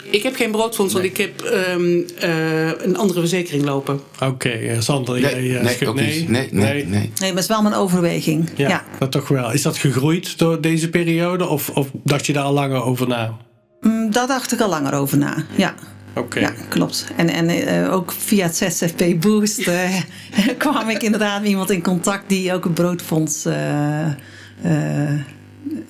Ik 0.03 0.23
heb 0.23 0.35
geen 0.35 0.51
broodfonds, 0.51 0.93
want 0.93 1.05
ik 1.05 1.17
heb 1.17 1.41
um, 1.69 2.05
uh, 2.23 2.67
een 2.81 2.97
andere 2.97 3.19
verzekering 3.19 3.63
lopen. 3.63 3.99
Oké, 4.13 4.25
okay, 4.25 4.81
Sander, 4.81 5.13
nee, 5.13 5.47
jij 5.47 5.61
nee, 5.61 5.87
ook 5.87 5.95
nee, 5.95 6.25
nee, 6.29 6.47
nee, 6.51 6.73
nee, 6.73 6.85
nee. 6.85 7.11
Nee, 7.19 7.33
maar 7.33 7.41
is 7.41 7.47
wel 7.47 7.61
mijn 7.61 7.75
overweging. 7.75 8.49
Ja, 8.55 8.67
ja, 8.69 8.83
dat 8.99 9.11
toch 9.11 9.27
wel. 9.27 9.51
Is 9.51 9.61
dat 9.61 9.77
gegroeid 9.77 10.37
door 10.37 10.61
deze 10.61 10.89
periode 10.89 11.47
of, 11.47 11.69
of 11.69 11.89
dacht 12.03 12.25
je 12.25 12.33
daar 12.33 12.43
al 12.43 12.53
langer 12.53 12.83
over 12.83 13.07
na? 13.07 13.37
Mm, 13.81 14.11
daar 14.11 14.27
dacht 14.27 14.53
ik 14.53 14.61
al 14.61 14.69
langer 14.69 14.93
over 14.93 15.17
na, 15.17 15.45
ja. 15.55 15.75
Okay. 16.15 16.41
Ja, 16.41 16.53
klopt. 16.69 17.07
En, 17.15 17.29
en 17.29 17.49
uh, 17.49 17.93
ook 17.93 18.11
via 18.11 18.45
het 18.45 18.55
ZZP 18.55 19.03
Boost 19.19 19.67
uh, 19.67 20.01
kwam 20.57 20.89
ik 20.89 21.03
inderdaad 21.03 21.41
met 21.41 21.49
iemand 21.49 21.69
in 21.69 21.81
contact 21.81 22.29
die 22.29 22.53
ook 22.53 22.65
een 22.65 22.73
broodfonds 22.73 23.45
uh, 23.45 23.53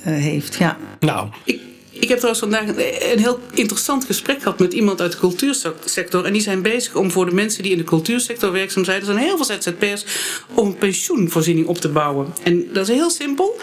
heeft. 0.01 0.55
Ja. 0.55 0.77
Nou, 0.99 1.29
ik, 1.43 1.61
ik 2.05 2.11
heb 2.11 2.19
trouwens 2.19 2.45
vandaag 2.45 2.67
een 3.11 3.19
heel 3.19 3.39
interessant 3.53 4.05
gesprek 4.05 4.41
gehad 4.41 4.59
met 4.59 4.73
iemand 4.73 5.01
uit 5.01 5.11
de 5.11 5.17
cultuursector. 5.17 6.25
En 6.25 6.33
die 6.33 6.41
zijn 6.41 6.61
bezig 6.61 6.95
om 6.95 7.11
voor 7.11 7.25
de 7.25 7.33
mensen 7.33 7.63
die 7.63 7.71
in 7.71 7.77
de 7.77 7.83
cultuursector 7.83 8.51
werkzaam 8.51 8.83
zijn, 8.83 8.99
er 8.99 9.05
zijn 9.05 9.17
heel 9.17 9.37
veel 9.37 9.45
ZZP'ers, 9.45 10.05
om 10.53 10.67
een 10.67 10.77
pensioenvoorziening 10.77 11.67
op 11.67 11.77
te 11.77 11.89
bouwen. 11.89 12.33
En 12.43 12.67
dat 12.73 12.89
is 12.89 12.95
heel 12.95 13.09
simpel. 13.09 13.59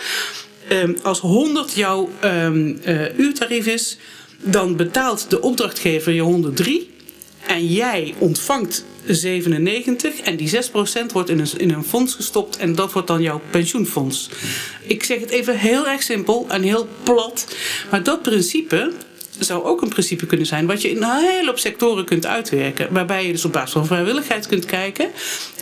Um, 0.71 0.97
als 1.03 1.21
100 1.21 1.73
jouw 1.73 2.09
um, 2.25 2.81
uh, 2.87 3.19
uurtarief 3.19 3.67
is, 3.67 3.99
dan 4.39 4.77
betaalt 4.77 5.31
de 5.31 5.41
opdrachtgever 5.41 6.13
je 6.13 6.21
103. 6.21 6.91
En 7.47 7.67
jij 7.67 8.15
ontvangt 8.19 8.85
97 9.07 10.21
en 10.21 10.37
die 10.37 10.51
6% 10.51 11.13
wordt 11.13 11.29
in 11.29 11.39
een, 11.39 11.49
in 11.57 11.71
een 11.71 11.85
fonds 11.85 12.15
gestopt 12.15 12.57
en 12.57 12.75
dat 12.75 12.93
wordt 12.93 13.09
dan 13.09 13.23
jouw 13.23 13.41
pensioenfonds. 13.51 14.31
Ik 14.83 15.05
zeg 15.05 15.21
het 15.21 15.31
even 15.31 15.59
heel 15.59 15.87
erg 15.87 16.03
simpel 16.03 16.47
en 16.49 16.63
heel 16.63 16.89
plat, 17.03 17.57
maar 17.91 18.03
dat 18.03 18.23
principe 18.23 18.93
zou 19.39 19.65
ook 19.65 19.83
een 19.83 19.89
principe 19.89 20.27
kunnen 20.27 20.47
zijn 20.47 20.67
wat 20.67 20.83
je 20.83 20.91
in 20.91 21.03
een 21.03 21.11
hele 21.11 21.47
hoop 21.47 21.59
sectoren 21.59 22.05
kunt 22.05 22.27
uitwerken. 22.27 22.93
Waarbij 22.93 23.27
je 23.27 23.33
dus 23.33 23.45
op 23.45 23.53
basis 23.53 23.73
van 23.73 23.87
vrijwilligheid 23.87 24.47
kunt 24.47 24.65
kijken 24.65 25.11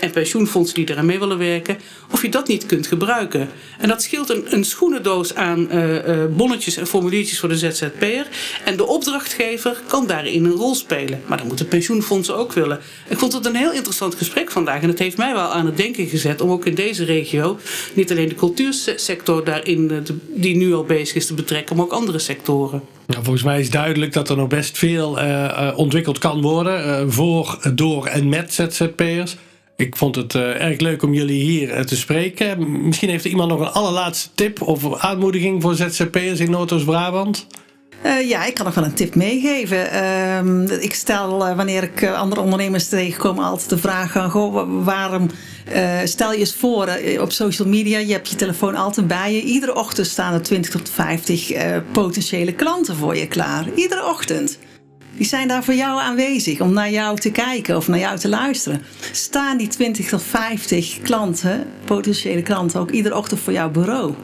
en 0.00 0.10
pensioenfondsen 0.10 0.74
die 0.74 0.90
eraan 0.90 1.06
mee 1.06 1.18
willen 1.18 1.38
werken, 1.38 1.78
of 2.12 2.22
je 2.22 2.28
dat 2.28 2.48
niet 2.48 2.66
kunt 2.66 2.86
gebruiken. 2.86 3.48
En 3.78 3.88
dat 3.88 4.02
scheelt 4.02 4.30
een, 4.30 4.54
een 4.54 4.64
schoenendoos 4.64 5.34
aan 5.34 5.68
uh, 5.72 6.06
uh, 6.06 6.24
bonnetjes 6.36 6.76
en 6.76 6.86
formuliertjes 6.86 7.38
voor 7.38 7.48
de 7.48 7.58
ZZP'er. 7.58 8.26
En 8.64 8.76
de 8.76 8.86
opdrachtgever 8.86 9.80
kan 9.86 10.06
daarin 10.06 10.44
een 10.44 10.50
rol 10.50 10.74
spelen. 10.74 11.22
Maar 11.26 11.38
dat 11.38 11.46
moeten 11.46 11.68
pensioenfondsen 11.68 12.36
ook 12.36 12.52
willen. 12.52 12.80
Ik 13.08 13.18
vond 13.18 13.32
het 13.32 13.46
een 13.46 13.56
heel 13.56 13.72
interessant 13.72 14.14
gesprek 14.14 14.50
vandaag. 14.50 14.82
En 14.82 14.88
het 14.88 14.98
heeft 14.98 15.16
mij 15.16 15.32
wel 15.32 15.48
aan 15.52 15.66
het 15.66 15.76
denken 15.76 16.06
gezet 16.06 16.40
om 16.40 16.50
ook 16.50 16.66
in 16.66 16.74
deze 16.74 17.04
regio 17.04 17.58
niet 17.94 18.10
alleen 18.10 18.28
de 18.28 18.34
cultuursector 18.34 19.44
daarin, 19.44 19.90
uh, 19.90 19.98
die 20.28 20.56
nu 20.56 20.74
al 20.74 20.84
bezig 20.84 21.14
is, 21.14 21.26
te 21.26 21.34
betrekken, 21.34 21.76
maar 21.76 21.84
ook 21.84 21.92
andere 21.92 22.18
sectoren. 22.18 22.99
Nou, 23.10 23.22
volgens 23.22 23.44
mij 23.44 23.60
is 23.60 23.70
duidelijk 23.70 24.12
dat 24.12 24.28
er 24.28 24.36
nog 24.36 24.48
best 24.48 24.78
veel 24.78 25.22
uh, 25.22 25.72
ontwikkeld 25.76 26.18
kan 26.18 26.40
worden 26.40 26.86
uh, 26.86 27.12
voor, 27.12 27.58
door 27.74 28.06
en 28.06 28.28
met 28.28 28.54
ZZP'ers. 28.54 29.36
Ik 29.76 29.96
vond 29.96 30.16
het 30.16 30.34
erg 30.34 30.80
leuk 30.80 31.02
om 31.02 31.14
jullie 31.14 31.42
hier 31.42 31.86
te 31.86 31.96
spreken. 31.96 32.80
Misschien 32.86 33.08
heeft 33.08 33.24
iemand 33.24 33.50
nog 33.50 33.60
een 33.60 33.72
allerlaatste 33.72 34.28
tip 34.34 34.62
of 34.62 35.00
aanmoediging 35.00 35.62
voor 35.62 35.74
ZZP'ers 35.74 36.40
in 36.40 36.50
Noordoost-Brabant? 36.50 37.46
Uh, 38.04 38.28
ja, 38.28 38.44
ik 38.44 38.54
kan 38.54 38.64
nog 38.64 38.74
wel 38.74 38.84
een 38.84 38.94
tip 38.94 39.14
meegeven. 39.14 39.94
Uh, 39.94 40.82
ik 40.82 40.94
stel 40.94 41.48
uh, 41.48 41.56
wanneer 41.56 41.82
ik 41.82 42.06
andere 42.06 42.40
ondernemers 42.40 42.88
tegenkom 42.88 43.38
altijd 43.38 43.68
de 43.70 43.78
vraag: 43.78 44.12
goh, 44.30 44.84
waarom 44.84 45.30
stel 46.04 46.32
je 46.32 46.38
eens 46.38 46.54
voor 46.54 46.88
op 47.20 47.32
social 47.32 47.68
media, 47.68 47.98
je 47.98 48.12
hebt 48.12 48.28
je 48.28 48.36
telefoon 48.36 48.74
altijd 48.74 49.06
bij 49.06 49.34
je. 49.34 49.42
Iedere 49.42 49.74
ochtend 49.74 50.06
staan 50.06 50.34
er 50.34 50.42
20 50.42 50.70
tot 50.70 50.90
50 50.90 51.52
potentiële 51.92 52.52
klanten 52.52 52.96
voor 52.96 53.16
je 53.16 53.26
klaar. 53.26 53.64
Iedere 53.74 54.06
ochtend. 54.06 54.58
die 55.16 55.26
zijn 55.26 55.48
daar 55.48 55.64
voor 55.64 55.74
jou 55.74 56.00
aanwezig 56.00 56.60
om 56.60 56.72
naar 56.72 56.90
jou 56.90 57.18
te 57.18 57.30
kijken 57.30 57.76
of 57.76 57.88
naar 57.88 57.98
jou 57.98 58.18
te 58.18 58.28
luisteren. 58.28 58.82
Staan 59.12 59.56
die 59.56 59.68
20 59.68 60.08
tot 60.08 60.22
50 60.22 60.98
klanten, 61.02 61.66
potentiële 61.84 62.42
klanten, 62.42 62.80
ook 62.80 62.90
iedere 62.90 63.16
ochtend 63.16 63.40
voor 63.40 63.52
jouw 63.52 63.70
bureau? 63.70 64.14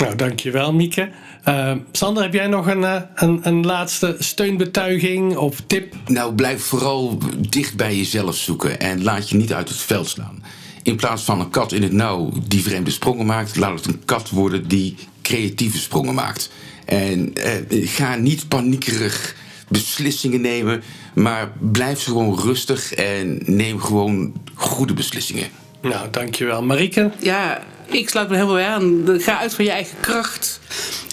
Nou, 0.00 0.16
dankjewel 0.16 0.72
Mieke. 0.72 1.08
Uh, 1.48 1.72
Sander, 1.92 2.22
heb 2.22 2.32
jij 2.32 2.46
nog 2.46 2.66
een, 2.66 2.80
uh, 2.80 2.96
een, 3.14 3.40
een, 3.42 3.66
laatste 3.66 4.16
steunbetuiging 4.18 5.36
of 5.36 5.62
tip? 5.66 5.94
Nou, 6.06 6.34
blijf 6.34 6.62
vooral 6.62 7.18
dicht 7.48 7.76
bij 7.76 7.96
jezelf 7.96 8.36
zoeken 8.36 8.80
en 8.80 9.02
laat 9.02 9.28
je 9.28 9.36
niet 9.36 9.52
uit 9.52 9.68
het 9.68 9.78
veld 9.78 10.08
slaan. 10.08 10.44
In 10.82 10.96
plaats 10.96 11.22
van 11.22 11.40
een 11.40 11.50
kat 11.50 11.72
in 11.72 11.82
het 11.82 11.92
nauw 11.92 12.32
die 12.48 12.62
vreemde 12.62 12.90
sprongen 12.90 13.26
maakt, 13.26 13.56
laat 13.56 13.74
het 13.74 13.86
een 13.86 14.04
kat 14.04 14.30
worden 14.30 14.68
die 14.68 14.96
creatieve 15.22 15.78
sprongen 15.78 16.14
maakt. 16.14 16.50
En 16.84 17.32
uh, 17.70 17.88
ga 17.88 18.14
niet 18.14 18.48
paniekerig 18.48 19.34
beslissingen 19.68 20.40
nemen, 20.40 20.82
maar 21.14 21.52
blijf 21.58 22.04
gewoon 22.04 22.38
rustig 22.38 22.92
en 22.92 23.38
neem 23.44 23.80
gewoon 23.80 24.32
goede 24.54 24.94
beslissingen. 24.94 25.48
Nou, 25.82 26.10
dankjewel. 26.10 26.62
Marike? 26.62 27.10
Ja, 27.18 27.62
ik 27.90 28.08
sluit 28.08 28.28
me 28.28 28.34
helemaal 28.34 28.54
bij 28.54 28.66
aan. 28.66 29.04
Ga 29.20 29.38
uit 29.38 29.54
van 29.54 29.64
je 29.64 29.70
eigen 29.70 29.96
kracht. 30.00 30.60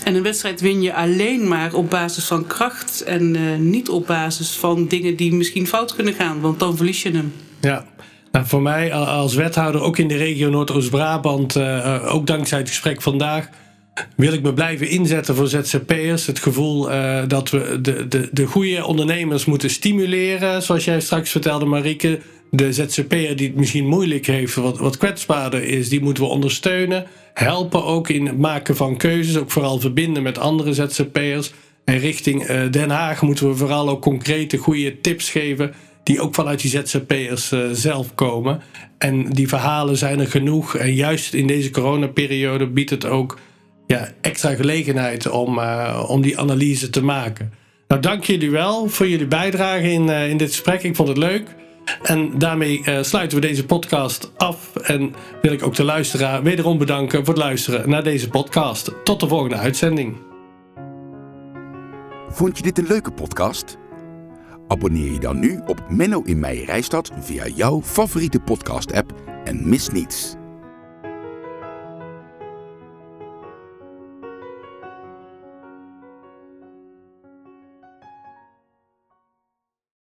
En 0.03 0.15
een 0.15 0.23
wedstrijd 0.23 0.61
win 0.61 0.81
je 0.81 0.93
alleen 0.93 1.47
maar 1.47 1.73
op 1.73 1.89
basis 1.89 2.25
van 2.25 2.47
kracht 2.47 3.03
en 3.03 3.35
uh, 3.35 3.57
niet 3.57 3.89
op 3.89 4.07
basis 4.07 4.49
van 4.49 4.87
dingen 4.87 5.15
die 5.15 5.33
misschien 5.33 5.67
fout 5.67 5.95
kunnen 5.95 6.13
gaan, 6.13 6.41
want 6.41 6.59
dan 6.59 6.75
verlies 6.75 7.01
je 7.01 7.11
hem. 7.11 7.33
Ja. 7.61 7.85
Nou, 8.31 8.45
voor 8.45 8.61
mij 8.61 8.93
als 8.93 9.35
wethouder, 9.35 9.81
ook 9.81 9.97
in 9.97 10.07
de 10.07 10.17
regio 10.17 10.49
Noordoost-Brabant, 10.49 11.55
uh, 11.55 12.13
ook 12.13 12.27
dankzij 12.27 12.57
het 12.57 12.67
gesprek 12.67 13.01
vandaag, 13.01 13.49
wil 14.15 14.33
ik 14.33 14.41
me 14.41 14.53
blijven 14.53 14.89
inzetten 14.89 15.35
voor 15.35 15.47
ZZP'ers. 15.47 16.25
Het 16.25 16.39
gevoel 16.39 16.89
dat 17.27 17.49
we 17.49 17.79
de, 17.81 18.07
de, 18.07 18.29
de 18.31 18.45
goede 18.45 18.85
ondernemers 18.85 19.45
moeten 19.45 19.69
stimuleren, 19.69 20.61
zoals 20.61 20.85
jij 20.85 20.99
straks 20.99 21.31
vertelde, 21.31 21.65
Marieke 21.65 22.19
de 22.57 22.73
ZZP'er 22.73 23.35
die 23.35 23.47
het 23.47 23.55
misschien 23.55 23.87
moeilijk 23.87 24.25
heeft, 24.25 24.55
wat, 24.55 24.77
wat 24.77 24.97
kwetsbaarder 24.97 25.63
is, 25.63 25.89
die 25.89 26.01
moeten 26.01 26.23
we 26.23 26.29
ondersteunen. 26.29 27.05
Helpen 27.33 27.83
ook 27.83 28.09
in 28.09 28.25
het 28.25 28.37
maken 28.37 28.75
van 28.75 28.97
keuzes, 28.97 29.37
ook 29.37 29.51
vooral 29.51 29.79
verbinden 29.79 30.23
met 30.23 30.37
andere 30.37 30.73
ZZP'ers. 30.73 31.51
En 31.85 31.99
richting 31.99 32.49
uh, 32.49 32.61
Den 32.71 32.89
Haag 32.89 33.21
moeten 33.21 33.47
we 33.47 33.55
vooral 33.55 33.89
ook 33.89 34.01
concrete 34.01 34.57
goede 34.57 35.01
tips 35.01 35.29
geven, 35.29 35.73
die 36.03 36.21
ook 36.21 36.35
vanuit 36.35 36.61
die 36.61 36.71
ZZP'ers 36.71 37.51
uh, 37.51 37.59
zelf 37.71 38.15
komen. 38.15 38.61
En 38.97 39.29
die 39.29 39.47
verhalen 39.47 39.97
zijn 39.97 40.19
er 40.19 40.27
genoeg. 40.27 40.75
En 40.75 40.93
juist 40.93 41.33
in 41.33 41.47
deze 41.47 41.69
coronaperiode 41.69 42.67
biedt 42.67 42.89
het 42.89 43.05
ook 43.05 43.39
ja, 43.87 44.11
extra 44.21 44.55
gelegenheid 44.55 45.29
om, 45.29 45.57
uh, 45.57 46.05
om 46.07 46.21
die 46.21 46.39
analyse 46.39 46.89
te 46.89 47.03
maken. 47.03 47.53
Nou, 47.87 48.01
dank 48.01 48.23
jullie 48.23 48.51
wel 48.51 48.89
voor 48.89 49.07
jullie 49.07 49.27
bijdrage 49.27 49.91
in, 49.91 50.09
in 50.09 50.37
dit 50.37 50.49
gesprek. 50.49 50.83
Ik 50.83 50.95
vond 50.95 51.07
het 51.07 51.17
leuk. 51.17 51.55
En 52.03 52.37
daarmee 52.37 52.81
uh, 52.85 53.01
sluiten 53.01 53.41
we 53.41 53.47
deze 53.47 53.65
podcast 53.65 54.31
af. 54.37 54.75
En 54.75 55.13
wil 55.41 55.51
ik 55.51 55.63
ook 55.63 55.75
de 55.75 55.83
luisteraar 55.83 56.43
wederom 56.43 56.77
bedanken 56.77 57.25
voor 57.25 57.33
het 57.33 57.43
luisteren 57.43 57.89
naar 57.89 58.03
deze 58.03 58.29
podcast. 58.29 58.91
Tot 59.03 59.19
de 59.19 59.27
volgende 59.27 59.55
uitzending. 59.55 60.17
Vond 62.29 62.57
je 62.57 62.63
dit 62.63 62.77
een 62.77 62.87
leuke 62.87 63.11
podcast? 63.11 63.77
Abonneer 64.67 65.11
je 65.11 65.19
dan 65.19 65.39
nu 65.39 65.61
op 65.65 65.83
Menno 65.89 66.21
in 66.21 66.39
Meijerijstad 66.39 67.11
via 67.19 67.47
jouw 67.47 67.81
favoriete 67.81 68.39
podcast-app 68.39 69.13
en 69.43 69.69
mis 69.69 69.89
niets. 69.89 70.36